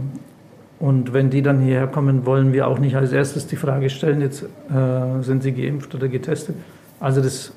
und 0.85 1.13
wenn 1.13 1.31
die 1.31 1.41
dann 1.41 1.61
hierher 1.61 1.87
kommen, 1.87 2.27
wollen 2.27 2.53
wir 2.53 2.67
auch 2.67 2.77
nicht 2.77 2.95
als 2.95 3.11
erstes 3.11 3.47
die 3.47 3.55
Frage 3.55 3.89
stellen, 3.89 4.21
jetzt 4.21 4.43
äh, 4.43 5.23
sind 5.23 5.41
sie 5.41 5.51
geimpft 5.51 5.95
oder 5.95 6.07
getestet. 6.09 6.55
Also 6.99 7.23
das, 7.23 7.53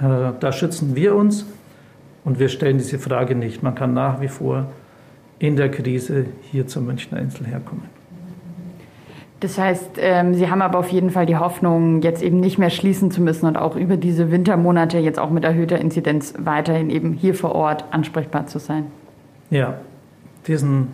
äh, 0.00 0.32
da 0.40 0.50
schützen 0.50 0.96
wir 0.96 1.14
uns 1.14 1.46
und 2.24 2.40
wir 2.40 2.48
stellen 2.48 2.78
diese 2.78 2.98
Frage 2.98 3.36
nicht. 3.36 3.62
Man 3.62 3.76
kann 3.76 3.94
nach 3.94 4.20
wie 4.20 4.26
vor 4.26 4.66
in 5.38 5.54
der 5.54 5.70
Krise 5.70 6.24
hier 6.50 6.66
zur 6.66 6.82
Münchner 6.82 7.20
Insel 7.20 7.46
herkommen. 7.46 7.84
Das 9.38 9.58
heißt, 9.58 9.90
ähm, 9.98 10.34
Sie 10.34 10.50
haben 10.50 10.60
aber 10.60 10.80
auf 10.80 10.88
jeden 10.88 11.10
Fall 11.10 11.26
die 11.26 11.36
Hoffnung, 11.36 12.02
jetzt 12.02 12.20
eben 12.20 12.40
nicht 12.40 12.58
mehr 12.58 12.70
schließen 12.70 13.12
zu 13.12 13.22
müssen 13.22 13.46
und 13.46 13.56
auch 13.56 13.76
über 13.76 13.96
diese 13.96 14.32
Wintermonate 14.32 14.98
jetzt 14.98 15.20
auch 15.20 15.30
mit 15.30 15.44
erhöhter 15.44 15.78
Inzidenz 15.78 16.34
weiterhin 16.36 16.90
eben 16.90 17.12
hier 17.12 17.36
vor 17.36 17.54
Ort 17.54 17.84
ansprechbar 17.92 18.48
zu 18.48 18.58
sein. 18.58 18.86
Ja, 19.50 19.74
diesen, 20.48 20.88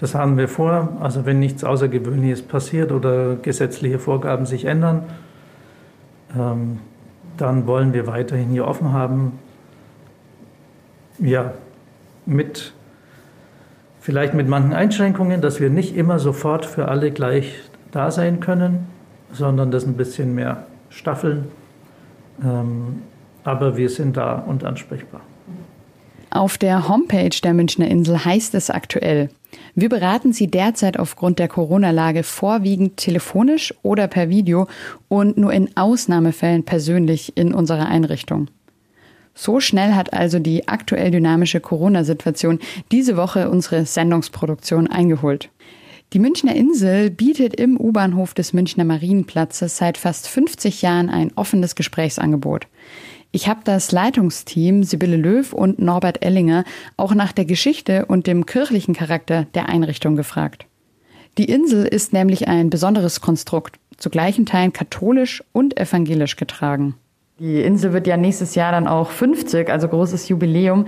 das 0.00 0.14
haben 0.14 0.38
wir 0.38 0.48
vor. 0.48 0.96
Also 1.00 1.26
wenn 1.26 1.38
nichts 1.38 1.62
Außergewöhnliches 1.62 2.42
passiert 2.42 2.90
oder 2.90 3.36
gesetzliche 3.36 3.98
Vorgaben 3.98 4.46
sich 4.46 4.64
ändern, 4.64 5.04
ähm, 6.36 6.78
dann 7.36 7.66
wollen 7.66 7.92
wir 7.92 8.06
weiterhin 8.06 8.48
hier 8.48 8.66
offen 8.66 8.92
haben. 8.92 9.38
Ja, 11.18 11.52
mit 12.24 12.72
vielleicht 14.00 14.32
mit 14.32 14.48
manchen 14.48 14.72
Einschränkungen, 14.72 15.42
dass 15.42 15.60
wir 15.60 15.68
nicht 15.68 15.94
immer 15.94 16.18
sofort 16.18 16.64
für 16.64 16.88
alle 16.88 17.10
gleich 17.10 17.60
da 17.92 18.10
sein 18.10 18.40
können, 18.40 18.86
sondern 19.32 19.70
das 19.70 19.84
ein 19.84 19.94
bisschen 19.94 20.34
mehr 20.34 20.64
staffeln. 20.88 21.48
Ähm, 22.42 23.02
aber 23.44 23.76
wir 23.76 23.90
sind 23.90 24.16
da 24.16 24.34
und 24.34 24.64
ansprechbar. 24.64 25.20
Auf 26.32 26.58
der 26.58 26.88
Homepage 26.88 27.36
der 27.42 27.54
Münchner 27.54 27.88
Insel 27.88 28.24
heißt 28.24 28.54
es 28.54 28.70
aktuell, 28.70 29.30
wir 29.74 29.88
beraten 29.88 30.32
Sie 30.32 30.46
derzeit 30.46 30.96
aufgrund 30.96 31.40
der 31.40 31.48
Corona-Lage 31.48 32.22
vorwiegend 32.22 32.98
telefonisch 32.98 33.74
oder 33.82 34.06
per 34.06 34.28
Video 34.28 34.68
und 35.08 35.38
nur 35.38 35.52
in 35.52 35.76
Ausnahmefällen 35.76 36.64
persönlich 36.64 37.36
in 37.36 37.52
unserer 37.52 37.86
Einrichtung. 37.86 38.46
So 39.34 39.58
schnell 39.58 39.94
hat 39.94 40.12
also 40.12 40.38
die 40.38 40.68
aktuell 40.68 41.10
dynamische 41.10 41.58
Corona-Situation 41.58 42.60
diese 42.92 43.16
Woche 43.16 43.50
unsere 43.50 43.84
Sendungsproduktion 43.84 44.86
eingeholt. 44.86 45.50
Die 46.12 46.18
Münchner 46.20 46.54
Insel 46.54 47.10
bietet 47.10 47.54
im 47.56 47.76
U-Bahnhof 47.76 48.34
des 48.34 48.52
Münchner 48.52 48.84
Marienplatzes 48.84 49.76
seit 49.76 49.98
fast 49.98 50.28
50 50.28 50.82
Jahren 50.82 51.08
ein 51.08 51.32
offenes 51.36 51.74
Gesprächsangebot. 51.74 52.66
Ich 53.32 53.48
habe 53.48 53.60
das 53.62 53.92
Leitungsteam 53.92 54.82
Sibylle 54.82 55.16
Löw 55.16 55.52
und 55.52 55.78
Norbert 55.78 56.24
Ellinger 56.24 56.64
auch 56.96 57.14
nach 57.14 57.30
der 57.30 57.44
Geschichte 57.44 58.06
und 58.06 58.26
dem 58.26 58.44
kirchlichen 58.44 58.92
Charakter 58.92 59.46
der 59.54 59.68
Einrichtung 59.68 60.16
gefragt. 60.16 60.66
Die 61.38 61.44
Insel 61.44 61.86
ist 61.86 62.12
nämlich 62.12 62.48
ein 62.48 62.70
besonderes 62.70 63.20
Konstrukt, 63.20 63.78
zu 63.98 64.10
gleichen 64.10 64.46
Teilen 64.46 64.72
katholisch 64.72 65.44
und 65.52 65.78
evangelisch 65.78 66.34
getragen. 66.34 66.96
Die 67.38 67.62
Insel 67.62 67.92
wird 67.92 68.08
ja 68.08 68.16
nächstes 68.16 68.56
Jahr 68.56 68.72
dann 68.72 68.88
auch 68.88 69.10
50, 69.10 69.70
also 69.70 69.86
großes 69.86 70.28
Jubiläum. 70.28 70.86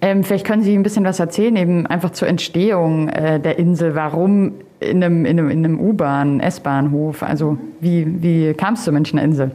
Ähm, 0.00 0.22
vielleicht 0.22 0.46
können 0.46 0.62
Sie 0.62 0.74
ein 0.74 0.84
bisschen 0.84 1.04
was 1.04 1.18
erzählen, 1.18 1.56
eben 1.56 1.86
einfach 1.86 2.10
zur 2.10 2.28
Entstehung 2.28 3.08
äh, 3.08 3.40
der 3.40 3.58
Insel. 3.58 3.96
Warum 3.96 4.52
in 4.78 5.02
einem, 5.02 5.26
in 5.26 5.38
einem, 5.38 5.50
in 5.50 5.64
einem 5.64 5.80
U-Bahn, 5.80 6.38
S-Bahnhof? 6.38 7.24
Also 7.24 7.58
wie, 7.80 8.22
wie 8.22 8.54
kam 8.54 8.74
es 8.74 8.84
zur 8.84 8.92
Münchner 8.92 9.22
Insel? 9.22 9.50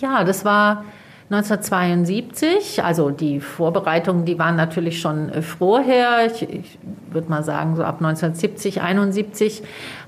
Ja, 0.00 0.24
das 0.24 0.44
war 0.44 0.84
1972, 1.32 2.82
also 2.82 3.10
die 3.10 3.38
Vorbereitungen, 3.38 4.24
die 4.24 4.36
waren 4.40 4.56
natürlich 4.56 5.00
schon 5.00 5.28
äh, 5.28 5.42
vorher. 5.42 6.26
Ich, 6.26 6.42
ich 6.42 6.78
würde 7.12 7.30
mal 7.30 7.44
sagen, 7.44 7.76
so 7.76 7.84
ab 7.84 7.98
1970, 7.98 8.82
71 8.82 9.62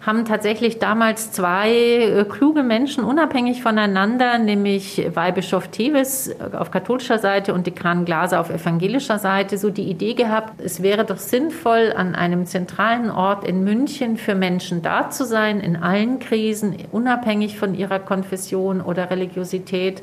haben 0.04 0.24
tatsächlich 0.24 0.80
damals 0.80 1.30
zwei 1.30 1.70
äh, 1.70 2.24
kluge 2.24 2.64
Menschen 2.64 3.04
unabhängig 3.04 3.62
voneinander, 3.62 4.38
nämlich 4.38 5.00
Weihbischof 5.14 5.68
Tevis 5.68 6.26
äh, 6.26 6.56
auf 6.56 6.72
katholischer 6.72 7.20
Seite 7.20 7.54
und 7.54 7.68
Dekan 7.68 8.04
Glaser 8.04 8.40
auf 8.40 8.50
evangelischer 8.50 9.20
Seite, 9.20 9.58
so 9.58 9.70
die 9.70 9.88
Idee 9.88 10.14
gehabt, 10.14 10.60
es 10.60 10.82
wäre 10.82 11.04
doch 11.04 11.18
sinnvoll, 11.18 11.94
an 11.96 12.16
einem 12.16 12.46
zentralen 12.46 13.12
Ort 13.12 13.44
in 13.44 13.62
München 13.62 14.16
für 14.16 14.34
Menschen 14.34 14.82
da 14.82 15.08
zu 15.08 15.24
sein, 15.24 15.60
in 15.60 15.76
allen 15.76 16.18
Krisen, 16.18 16.74
unabhängig 16.90 17.60
von 17.60 17.76
ihrer 17.76 18.00
Konfession 18.00 18.80
oder 18.80 19.08
Religiosität 19.08 20.02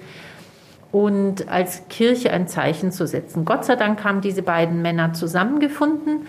und 0.92 1.48
als 1.50 1.88
Kirche 1.90 2.32
ein 2.32 2.48
Zeichen 2.48 2.92
zu 2.92 3.06
setzen. 3.06 3.46
Gott 3.46 3.66
sei 3.66 3.76
Dank 3.76 4.04
haben 4.04 4.22
diese 4.22 4.42
beiden 4.42 4.82
Männer 4.82 5.14
zusammengefunden 5.14 6.26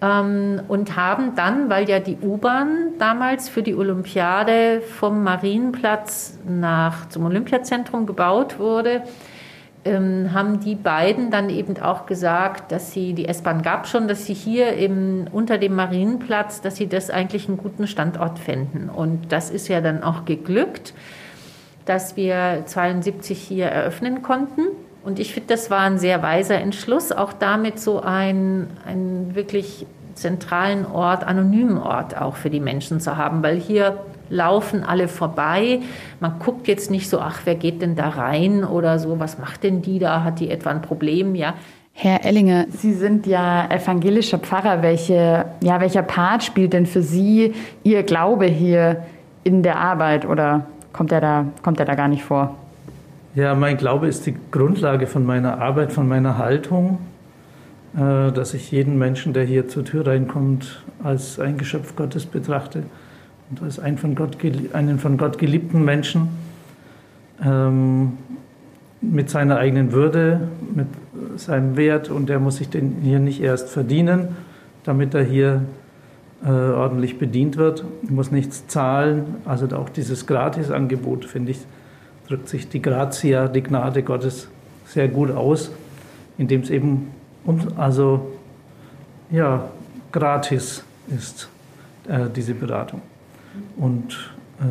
ähm, 0.00 0.62
und 0.68 0.96
haben 0.96 1.34
dann, 1.36 1.68
weil 1.68 1.88
ja 1.88 2.00
die 2.00 2.16
U-Bahn 2.22 2.94
damals 2.98 3.48
für 3.48 3.62
die 3.62 3.74
Olympiade 3.74 4.80
vom 4.80 5.22
Marienplatz 5.22 6.38
nach 6.48 7.08
zum 7.08 7.26
Olympiazentrum 7.26 8.06
gebaut 8.06 8.58
wurde, 8.58 9.02
ähm, 9.84 10.32
haben 10.32 10.60
die 10.60 10.76
beiden 10.76 11.30
dann 11.30 11.50
eben 11.50 11.76
auch 11.82 12.06
gesagt, 12.06 12.72
dass 12.72 12.92
sie, 12.92 13.14
die 13.14 13.26
S-Bahn 13.26 13.62
gab 13.62 13.88
schon, 13.88 14.08
dass 14.08 14.24
sie 14.24 14.34
hier 14.34 14.74
im, 14.74 15.26
unter 15.32 15.58
dem 15.58 15.74
Marienplatz, 15.74 16.60
dass 16.60 16.76
sie 16.76 16.86
das 16.86 17.10
eigentlich 17.10 17.48
einen 17.48 17.58
guten 17.58 17.86
Standort 17.86 18.38
fänden. 18.38 18.88
Und 18.88 19.32
das 19.32 19.50
ist 19.50 19.68
ja 19.68 19.80
dann 19.80 20.02
auch 20.02 20.24
geglückt 20.24 20.94
dass 21.84 22.16
wir 22.16 22.62
72 22.66 23.38
hier 23.38 23.66
eröffnen 23.66 24.22
konnten. 24.22 24.62
Und 25.04 25.18
ich 25.18 25.34
finde, 25.34 25.48
das 25.48 25.70
war 25.70 25.80
ein 25.80 25.98
sehr 25.98 26.22
weiser 26.22 26.60
Entschluss, 26.60 27.10
auch 27.12 27.32
damit 27.32 27.80
so 27.80 28.00
einen, 28.00 28.68
einen 28.86 29.34
wirklich 29.34 29.86
zentralen 30.14 30.86
Ort, 30.86 31.24
anonymen 31.24 31.78
Ort 31.78 32.20
auch 32.20 32.36
für 32.36 32.50
die 32.50 32.60
Menschen 32.60 33.00
zu 33.00 33.16
haben, 33.16 33.42
weil 33.42 33.56
hier 33.56 33.98
laufen 34.30 34.84
alle 34.84 35.08
vorbei. 35.08 35.80
Man 36.20 36.38
guckt 36.38 36.68
jetzt 36.68 36.90
nicht 36.90 37.08
so, 37.08 37.18
ach, 37.18 37.40
wer 37.44 37.54
geht 37.54 37.82
denn 37.82 37.96
da 37.96 38.08
rein 38.08 38.64
oder 38.64 38.98
so, 38.98 39.18
was 39.18 39.38
macht 39.38 39.64
denn 39.64 39.82
die 39.82 39.98
da, 39.98 40.22
hat 40.22 40.40
die 40.40 40.50
etwa 40.50 40.70
ein 40.70 40.82
Problem, 40.82 41.34
ja. 41.34 41.54
Herr 41.94 42.24
Ellinger, 42.24 42.66
Sie 42.70 42.94
sind 42.94 43.26
ja 43.26 43.68
evangelischer 43.68 44.38
Pfarrer. 44.38 44.80
Welche, 44.80 45.44
ja, 45.62 45.78
welcher 45.78 46.02
Part 46.02 46.42
spielt 46.42 46.72
denn 46.72 46.86
für 46.86 47.02
Sie 47.02 47.52
Ihr 47.82 48.02
Glaube 48.02 48.46
hier 48.46 49.04
in 49.44 49.62
der 49.62 49.78
Arbeit 49.78 50.24
oder 50.24 50.66
kommt 50.92 51.12
er 51.12 51.20
da, 51.20 51.46
kommt 51.62 51.80
er 51.80 51.86
da 51.86 51.94
gar 51.94 52.08
nicht 52.08 52.24
vor. 52.24 52.54
Ja, 53.34 53.54
mein 53.54 53.78
Glaube 53.78 54.08
ist 54.08 54.26
die 54.26 54.36
Grundlage 54.50 55.06
von 55.06 55.24
meiner 55.24 55.58
Arbeit, 55.60 55.92
von 55.92 56.06
meiner 56.06 56.36
Haltung, 56.36 56.98
äh, 57.96 58.30
dass 58.30 58.52
ich 58.52 58.70
jeden 58.70 58.98
Menschen, 58.98 59.32
der 59.32 59.44
hier 59.44 59.68
zur 59.68 59.84
Tür 59.84 60.06
reinkommt, 60.06 60.82
als 61.02 61.40
ein 61.40 61.56
Geschöpf 61.56 61.96
Gottes 61.96 62.26
betrachte 62.26 62.82
und 63.50 63.62
als 63.62 63.78
einen 63.78 63.96
von 63.96 64.14
Gott, 64.14 64.36
einen 64.74 64.98
von 64.98 65.16
Gott 65.16 65.38
geliebten 65.38 65.84
Menschen 65.84 66.28
ähm, 67.42 68.18
mit 69.00 69.30
seiner 69.30 69.56
eigenen 69.56 69.92
Würde, 69.92 70.48
mit 70.74 70.86
seinem 71.36 71.76
Wert 71.76 72.10
und 72.10 72.28
der 72.28 72.38
muss 72.38 72.56
sich 72.56 72.68
den 72.68 72.98
hier 73.02 73.18
nicht 73.18 73.40
erst 73.40 73.70
verdienen, 73.70 74.36
damit 74.84 75.14
er 75.14 75.24
hier 75.24 75.62
äh, 76.44 76.48
ordentlich 76.48 77.18
bedient 77.18 77.56
wird. 77.56 77.84
Muss 78.08 78.30
nichts 78.30 78.66
zahlen. 78.66 79.36
Also 79.44 79.66
auch 79.76 79.88
dieses 79.88 80.26
Gratisangebot, 80.26 81.24
finde 81.24 81.52
ich, 81.52 81.60
drückt 82.28 82.48
sich 82.48 82.68
die 82.68 82.82
Gratia, 82.82 83.48
die 83.48 83.62
Gnade 83.62 84.02
Gottes 84.02 84.48
sehr 84.86 85.08
gut 85.08 85.30
aus, 85.30 85.70
indem 86.38 86.62
es 86.62 86.70
eben 86.70 87.08
also 87.76 88.32
ja, 89.30 89.68
gratis 90.12 90.84
ist, 91.08 91.48
äh, 92.08 92.26
diese 92.34 92.54
Beratung. 92.54 93.00
Und 93.76 94.32
äh, 94.60 94.64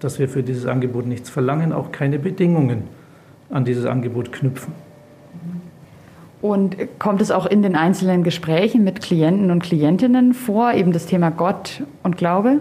dass 0.00 0.18
wir 0.18 0.28
für 0.28 0.42
dieses 0.42 0.66
Angebot 0.66 1.06
nichts 1.06 1.30
verlangen, 1.30 1.72
auch 1.72 1.92
keine 1.92 2.18
Bedingungen 2.18 2.84
an 3.50 3.64
dieses 3.64 3.86
Angebot 3.86 4.32
knüpfen. 4.32 4.85
Und 6.46 6.76
kommt 6.98 7.20
es 7.20 7.30
auch 7.30 7.46
in 7.46 7.62
den 7.62 7.74
einzelnen 7.74 8.22
Gesprächen 8.22 8.84
mit 8.84 9.02
Klienten 9.02 9.50
und 9.50 9.62
Klientinnen 9.62 10.32
vor, 10.32 10.72
eben 10.72 10.92
das 10.92 11.06
Thema 11.06 11.30
Gott 11.30 11.82
und 12.02 12.16
Glaube? 12.16 12.58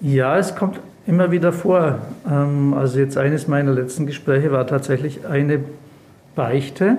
Ja, 0.00 0.36
es 0.36 0.56
kommt 0.56 0.80
immer 1.06 1.30
wieder 1.30 1.52
vor. 1.52 1.98
Ähm, 2.28 2.74
also 2.74 2.98
jetzt 2.98 3.16
eines 3.16 3.46
meiner 3.46 3.72
letzten 3.72 4.06
Gespräche 4.06 4.50
war 4.52 4.66
tatsächlich 4.66 5.26
eine 5.26 5.60
Beichte. 6.34 6.96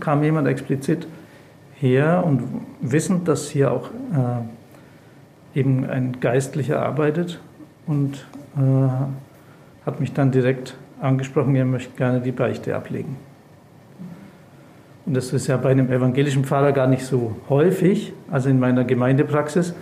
Kam 0.00 0.22
jemand 0.22 0.46
explizit 0.48 1.06
her 1.80 2.22
und 2.26 2.42
wissend, 2.80 3.28
dass 3.28 3.48
hier 3.48 3.72
auch 3.72 3.88
eben 5.54 5.88
ein 5.88 6.20
Geistlicher 6.20 6.80
arbeitet 6.80 7.40
und 7.86 8.26
äh, 8.56 9.86
hat 9.86 10.00
mich 10.00 10.12
dann 10.12 10.30
direkt 10.30 10.76
angesprochen, 11.00 11.54
er 11.56 11.64
möchte 11.64 11.96
gerne 11.96 12.20
die 12.20 12.32
Beichte 12.32 12.76
ablegen. 12.76 13.16
Und 15.08 15.14
das 15.14 15.32
ist 15.32 15.46
ja 15.46 15.56
bei 15.56 15.70
einem 15.70 15.90
evangelischen 15.90 16.44
Pfarrer 16.44 16.72
gar 16.72 16.86
nicht 16.86 17.02
so 17.02 17.34
häufig, 17.48 18.12
also 18.30 18.50
in 18.50 18.60
meiner 18.60 18.84
Gemeindepraxis 18.84 19.72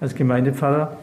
als 0.00 0.14
Gemeindepfarrer. 0.14 0.96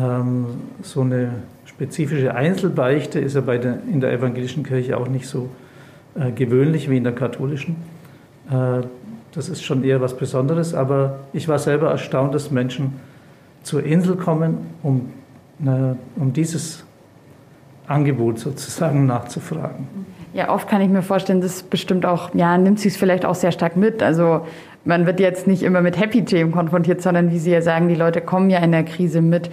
Ähm, 0.00 0.46
so 0.82 1.00
eine 1.00 1.30
spezifische 1.64 2.32
Einzelbeichte 2.32 3.18
ist 3.18 3.34
ja 3.34 3.40
bei 3.40 3.58
der, 3.58 3.80
in 3.92 4.00
der 4.00 4.12
evangelischen 4.12 4.62
Kirche 4.62 4.96
auch 4.96 5.08
nicht 5.08 5.26
so 5.26 5.48
äh, 6.14 6.30
gewöhnlich 6.30 6.88
wie 6.88 6.96
in 6.96 7.02
der 7.02 7.12
katholischen. 7.12 7.74
Äh, 8.48 8.86
das 9.32 9.48
ist 9.48 9.64
schon 9.64 9.82
eher 9.82 10.00
was 10.00 10.16
Besonderes, 10.16 10.72
aber 10.72 11.18
ich 11.32 11.48
war 11.48 11.58
selber 11.58 11.90
erstaunt, 11.90 12.36
dass 12.36 12.52
Menschen 12.52 13.00
zur 13.64 13.82
Insel 13.82 14.14
kommen, 14.14 14.58
um, 14.84 15.12
äh, 15.64 15.96
um 16.20 16.32
dieses 16.32 16.84
Angebot 17.88 18.38
sozusagen 18.38 19.06
nachzufragen. 19.06 19.88
Ja, 20.34 20.52
oft 20.52 20.68
kann 20.68 20.80
ich 20.80 20.88
mir 20.88 21.02
vorstellen, 21.02 21.40
das 21.40 21.62
bestimmt 21.62 22.06
auch, 22.06 22.34
ja, 22.34 22.56
nimmt 22.56 22.80
sich 22.80 22.94
es 22.94 22.98
vielleicht 22.98 23.24
auch 23.24 23.34
sehr 23.34 23.52
stark 23.52 23.76
mit. 23.76 24.02
Also 24.02 24.46
man 24.84 25.06
wird 25.06 25.20
jetzt 25.20 25.46
nicht 25.46 25.62
immer 25.62 25.82
mit 25.82 25.98
Happy-Themen 25.98 26.52
konfrontiert, 26.52 27.02
sondern 27.02 27.30
wie 27.30 27.38
Sie 27.38 27.50
ja 27.50 27.62
sagen, 27.62 27.88
die 27.88 27.94
Leute 27.94 28.20
kommen 28.20 28.48
ja 28.48 28.58
in 28.60 28.72
der 28.72 28.84
Krise 28.84 29.20
mit 29.20 29.50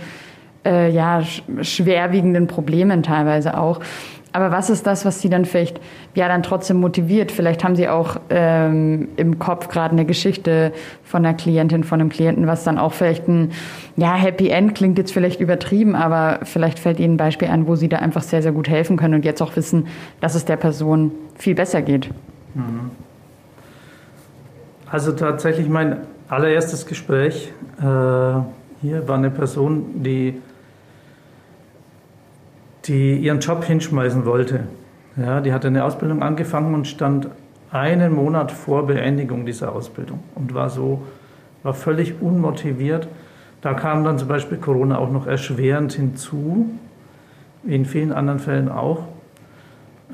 äh, 0.65 0.89
ja, 0.89 1.21
schwerwiegenden 1.61 2.47
Problemen 2.47 3.03
teilweise 3.03 3.57
auch. 3.57 3.81
Aber 4.31 4.51
was 4.51 4.69
ist 4.69 4.85
das, 4.85 5.05
was 5.05 5.21
Sie 5.21 5.29
dann 5.29 5.45
vielleicht 5.45 5.79
ja 6.13 6.27
dann 6.27 6.43
trotzdem 6.43 6.79
motiviert? 6.79 7.31
Vielleicht 7.31 7.63
haben 7.63 7.75
Sie 7.75 7.87
auch 7.87 8.17
ähm, 8.29 9.07
im 9.15 9.39
Kopf 9.39 9.69
gerade 9.69 9.93
eine 9.93 10.05
Geschichte 10.05 10.71
von 11.03 11.25
einer 11.25 11.35
Klientin, 11.35 11.83
von 11.83 11.99
einem 11.99 12.09
Klienten, 12.09 12.45
was 12.45 12.63
dann 12.63 12.77
auch 12.77 12.93
vielleicht 12.93 13.27
ein 13.27 13.51
ja 13.97 14.13
Happy 14.13 14.49
End 14.49 14.75
klingt 14.75 14.97
jetzt 14.97 15.11
vielleicht 15.11 15.41
übertrieben, 15.41 15.95
aber 15.95 16.41
vielleicht 16.43 16.77
fällt 16.77 16.99
Ihnen 16.99 17.15
ein 17.15 17.17
Beispiel 17.17 17.47
ein, 17.47 17.65
wo 17.65 17.75
Sie 17.75 17.89
da 17.89 17.97
einfach 17.97 18.21
sehr 18.21 18.43
sehr 18.43 18.51
gut 18.51 18.69
helfen 18.69 18.97
können 18.97 19.15
und 19.15 19.25
jetzt 19.25 19.41
auch 19.41 19.55
wissen, 19.55 19.87
dass 20.21 20.35
es 20.35 20.45
der 20.45 20.57
Person 20.57 21.11
viel 21.35 21.55
besser 21.55 21.81
geht. 21.81 22.09
Mhm. 22.53 22.91
Also 24.91 25.11
tatsächlich 25.11 25.69
mein 25.69 25.97
allererstes 26.27 26.85
Gespräch 26.85 27.51
äh, 27.79 27.83
hier 28.81 29.07
war 29.07 29.17
eine 29.17 29.29
Person, 29.29 30.03
die 30.03 30.39
die 32.89 33.17
ihren 33.17 33.39
Job 33.39 33.63
hinschmeißen 33.63 34.25
wollte. 34.25 34.61
Ja, 35.15 35.41
die 35.41 35.53
hatte 35.53 35.67
eine 35.67 35.83
Ausbildung 35.85 36.23
angefangen 36.23 36.73
und 36.73 36.87
stand 36.87 37.29
einen 37.71 38.13
Monat 38.13 38.51
vor 38.51 38.87
Beendigung 38.87 39.45
dieser 39.45 39.73
Ausbildung 39.73 40.19
und 40.35 40.53
war 40.53 40.69
so, 40.69 41.03
war 41.61 41.73
völlig 41.73 42.21
unmotiviert. 42.21 43.07
Da 43.61 43.73
kam 43.73 44.03
dann 44.03 44.17
zum 44.17 44.27
Beispiel 44.27 44.57
Corona 44.57 44.97
auch 44.97 45.11
noch 45.11 45.27
erschwerend 45.27 45.93
hinzu, 45.93 46.69
wie 47.63 47.75
in 47.75 47.85
vielen 47.85 48.11
anderen 48.11 48.39
Fällen 48.39 48.69
auch. 48.69 49.03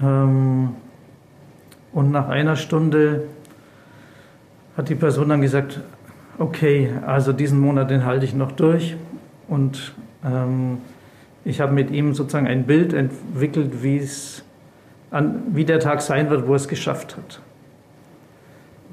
Ähm, 0.01 0.69
und 1.93 2.11
nach 2.11 2.27
einer 2.27 2.57
Stunde 2.57 3.23
hat 4.75 4.89
die 4.89 4.95
Person 4.95 5.29
dann 5.29 5.41
gesagt, 5.41 5.79
okay, 6.39 6.89
also 7.05 7.31
diesen 7.31 7.59
Monat, 7.59 7.89
den 7.89 8.03
halte 8.03 8.25
ich 8.25 8.33
noch 8.33 8.51
durch 8.51 8.97
und 9.47 9.93
ähm, 10.25 10.79
ich 11.45 11.62
habe 11.62 11.71
mit 11.71 11.91
ihm 11.91 12.13
sozusagen 12.13 12.47
ein 12.47 12.65
Bild 12.65 12.91
entwickelt, 12.91 13.84
wie 13.84 13.97
es 13.97 14.43
an, 15.12 15.43
wie 15.53 15.63
der 15.63 15.79
Tag 15.79 16.01
sein 16.01 16.29
wird, 16.29 16.47
wo 16.47 16.53
er 16.53 16.58
es 16.58 16.67
geschafft 16.67 17.15
hat. 17.15 17.39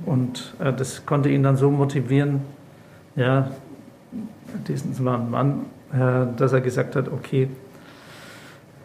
Und 0.05 0.55
äh, 0.61 0.73
das 0.73 1.05
konnte 1.07 1.31
ihn 1.31 1.43
dann 1.43 1.57
so 1.57 1.71
motivieren, 1.71 2.43
ja, 3.17 3.51
diesen 4.69 5.05
war 5.05 5.19
ein 5.19 5.31
Mann, 5.31 5.67
äh, 5.93 6.27
dass 6.37 6.53
er 6.53 6.61
gesagt 6.61 6.95
hat, 6.95 7.09
okay, 7.11 7.49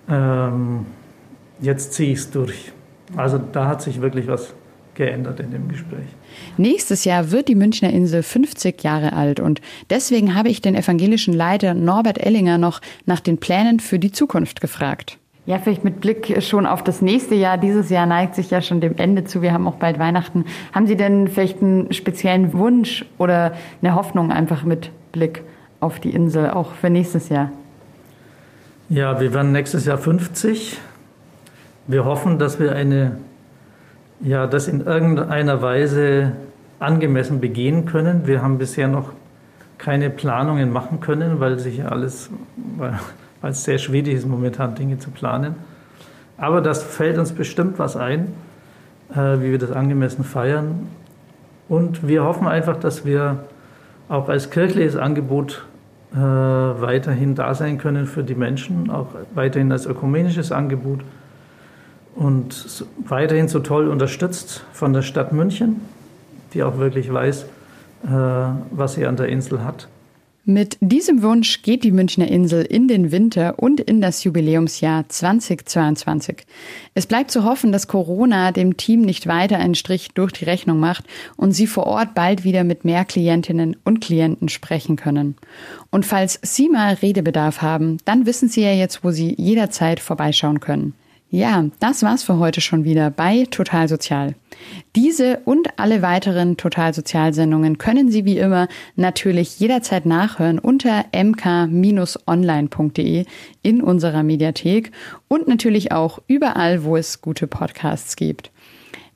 ähm, 0.10 0.86
jetzt 1.60 1.94
ziehe 1.94 2.14
ich 2.14 2.20
es 2.20 2.32
durch. 2.32 2.72
Also 3.16 3.38
da 3.38 3.68
hat 3.68 3.82
sich 3.82 4.02
wirklich 4.02 4.28
was 4.28 4.54
geändert 4.98 5.40
in 5.40 5.52
dem 5.52 5.70
Gespräch. 5.70 6.06
Nächstes 6.58 7.06
Jahr 7.06 7.32
wird 7.32 7.48
die 7.48 7.56
Münchner 7.56 7.92
Insel 7.92 8.24
50 8.24 8.84
Jahre 8.84 9.14
alt 9.14 9.40
und 9.40 9.62
deswegen 9.90 10.36
habe 10.36 10.50
ich 10.50 10.62
den 10.62 10.76
evangelischen 10.76 11.34
Leiter 11.34 11.74
Norbert 11.74 12.18
Ellinger 12.18 12.58
noch 12.58 12.82
nach 13.06 13.22
den 13.22 13.38
Plänen 13.38 13.80
für 13.80 14.00
die 14.00 14.12
Zukunft 14.12 14.60
gefragt. 14.60 15.18
Ja, 15.46 15.60
vielleicht 15.60 15.86
mit 15.86 16.02
Blick 16.02 16.44
schon 16.44 16.66
auf 16.66 16.84
das 16.84 17.02
nächste 17.02 17.34
Jahr. 17.34 17.58
Dieses 17.58 17.90
Jahr 17.90 18.06
neigt 18.06 18.36
sich 18.36 18.52
ja 18.52 18.62
schon 18.62 18.82
dem 18.82 18.98
Ende 18.98 19.24
zu. 19.24 19.42
Wir 19.42 19.54
haben 19.54 19.66
auch 19.66 19.76
bald 19.76 19.98
Weihnachten. 19.98 20.44
Haben 20.74 20.88
Sie 20.88 20.98
denn 20.98 21.30
vielleicht 21.30 21.62
einen 21.62 21.94
speziellen 21.94 22.52
Wunsch 22.52 23.06
oder 23.18 23.54
eine 23.82 23.96
Hoffnung 23.96 24.30
einfach 24.34 24.66
mit 24.66 24.92
Blick 25.14 25.44
auf 25.80 26.02
die 26.02 26.10
Insel, 26.10 26.50
auch 26.50 26.74
für 26.74 26.90
nächstes 26.90 27.30
Jahr? 27.30 27.52
Ja, 28.90 29.22
wir 29.22 29.34
werden 29.34 29.54
nächstes 29.54 29.86
Jahr 29.86 29.98
50. 29.98 30.80
Wir 31.88 32.04
hoffen, 32.04 32.40
dass 32.40 32.60
wir 32.60 32.74
eine 32.76 33.18
ja, 34.20 34.48
das 34.48 34.68
in 34.68 34.82
irgendeiner 34.82 35.62
Weise 35.62 36.34
angemessen 36.80 37.40
begehen 37.40 37.86
können. 37.86 38.28
Wir 38.28 38.42
haben 38.42 38.58
bisher 38.58 38.88
noch 38.88 39.12
keine 39.78 40.10
Planungen 40.10 40.72
machen 40.72 41.00
können, 41.00 41.40
weil 41.40 41.60
sich 41.60 41.86
alles, 41.86 42.30
weil, 42.78 43.00
weil 43.42 43.52
es 43.52 43.64
sehr 43.64 43.78
schwierig 43.78 44.16
ist, 44.16 44.28
momentan 44.28 44.76
Dinge 44.76 44.98
zu 44.98 45.12
planen. 45.12 45.56
Aber 46.38 46.62
das 46.62 46.84
fällt 46.84 47.18
uns 47.18 47.32
bestimmt 47.32 47.80
was 47.80 47.96
ein, 47.96 48.34
äh, 49.12 49.40
wie 49.40 49.52
wir 49.52 49.60
das 49.60 49.72
angemessen 49.72 50.24
feiern. 50.24 50.88
Und 51.70 52.08
wir 52.08 52.24
hoffen 52.24 52.48
einfach, 52.48 52.80
dass 52.80 53.06
wir 53.06 53.40
auch 54.10 54.30
als 54.30 54.50
kirchliches 54.50 54.96
Angebot 54.96 55.66
äh, 56.14 56.18
weiterhin 56.18 57.36
da 57.36 57.54
sein 57.54 57.78
können 57.78 58.06
für 58.06 58.24
die 58.24 58.36
Menschen, 58.36 58.90
auch 58.90 59.08
weiterhin 59.34 59.72
als 59.72 59.86
ökumenisches 59.86 60.52
Angebot 60.52 61.02
und 62.18 62.86
weiterhin 63.06 63.48
so 63.48 63.60
toll 63.60 63.88
unterstützt 63.88 64.64
von 64.74 64.94
der 64.94 65.04
Stadt 65.04 65.32
München, 65.32 65.82
die 66.54 66.64
auch 66.64 66.78
wirklich 66.78 67.12
weiß, 67.12 67.44
äh, 67.44 68.10
was 68.72 68.96
sie 68.96 69.06
an 69.06 69.18
der 69.18 69.30
Insel 69.30 69.64
hat. 69.64 69.88
Mit 70.50 70.78
diesem 70.80 71.24
Wunsch 71.24 71.62
geht 71.62 71.84
die 71.84 71.92
Münchner 71.92 72.30
Insel 72.30 72.64
in 72.64 72.88
den 72.88 73.12
Winter 73.12 73.56
und 73.58 73.82
in 73.82 74.00
das 74.00 74.24
Jubiläumsjahr 74.24 75.04
2022. 75.10 76.46
Es 76.94 77.06
bleibt 77.06 77.32
zu 77.32 77.44
hoffen, 77.44 77.74
dass 77.74 77.90
Corona 77.90 78.54
dem 78.54 78.78
Team 78.78 79.02
nicht 79.02 79.28
weiter 79.28 79.58
einen 79.58 79.76
Strich 79.76 80.12
durch 80.14 80.32
die 80.32 80.46
Rechnung 80.46 80.80
macht 80.80 81.04
und 81.36 81.52
sie 81.52 81.68
vor 81.68 81.86
Ort 81.86 82.16
bald 82.16 82.46
wieder 82.46 82.64
mit 82.64 82.86
mehr 82.86 83.04
Klientinnen 83.04 83.76
und 83.84 84.00
Klienten 84.00 84.48
sprechen 84.48 84.96
können. 84.96 85.36
Und 85.92 86.06
falls 86.06 86.40
Sie 86.42 86.70
mal 86.70 86.94
Redebedarf 86.94 87.62
haben, 87.62 87.98
dann 88.06 88.26
wissen 88.26 88.48
Sie 88.48 88.62
ja 88.62 88.72
jetzt, 88.72 89.04
wo 89.04 89.12
Sie 89.12 89.36
jederzeit 89.38 90.00
vorbeischauen 90.00 90.62
können. 90.62 90.94
Ja, 91.30 91.66
das 91.82 92.04
war's 92.04 92.24
für 92.24 92.38
heute 92.40 92.62
schon 92.62 92.86
wieder 92.86 93.10
bei 93.10 93.46
Total 93.52 93.90
Sozial. 93.90 94.36
Diese 94.96 95.42
und 95.44 95.78
alle 95.78 96.02
weiteren 96.02 96.56
Total 96.56 96.94
Sozial 96.94 97.34
Sendungen 97.34 97.78
können 97.78 98.10
Sie 98.10 98.24
wie 98.24 98.38
immer 98.38 98.70
natürlich 98.96 99.60
jederzeit 99.60 100.06
nachhören 100.06 100.58
unter 100.58 101.04
mk-online.de 101.12 101.66
in 103.62 103.82
unserer 103.82 104.24
Mediathek 104.24 104.94
und 105.28 105.50
natürlich 105.50 105.92
auch 105.92 106.20
überall, 106.28 106.86
wo 106.86 106.96
es 106.96 107.22
gute 107.22 107.48
Podcasts 107.48 108.16
gibt. 108.16 108.52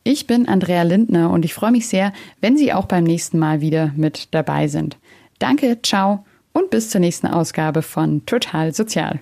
Ich 0.04 0.28
bin 0.28 0.50
Andrea 0.50 0.84
Lindner 0.84 1.30
und 1.30 1.46
ich 1.46 1.54
freue 1.54 1.72
mich 1.72 1.88
sehr, 1.88 2.12
wenn 2.42 2.58
Sie 2.58 2.74
auch 2.74 2.88
beim 2.88 3.06
nächsten 3.06 3.40
Mal 3.40 3.62
wieder 3.62 3.94
mit 3.96 4.34
dabei 4.34 4.68
sind. 4.68 4.98
Danke, 5.40 5.78
ciao 5.82 6.26
und 6.52 6.72
bis 6.72 6.90
zur 6.90 7.00
nächsten 7.00 7.28
Ausgabe 7.28 7.82
von 7.82 8.26
Total 8.26 8.74
Sozial. 8.74 9.22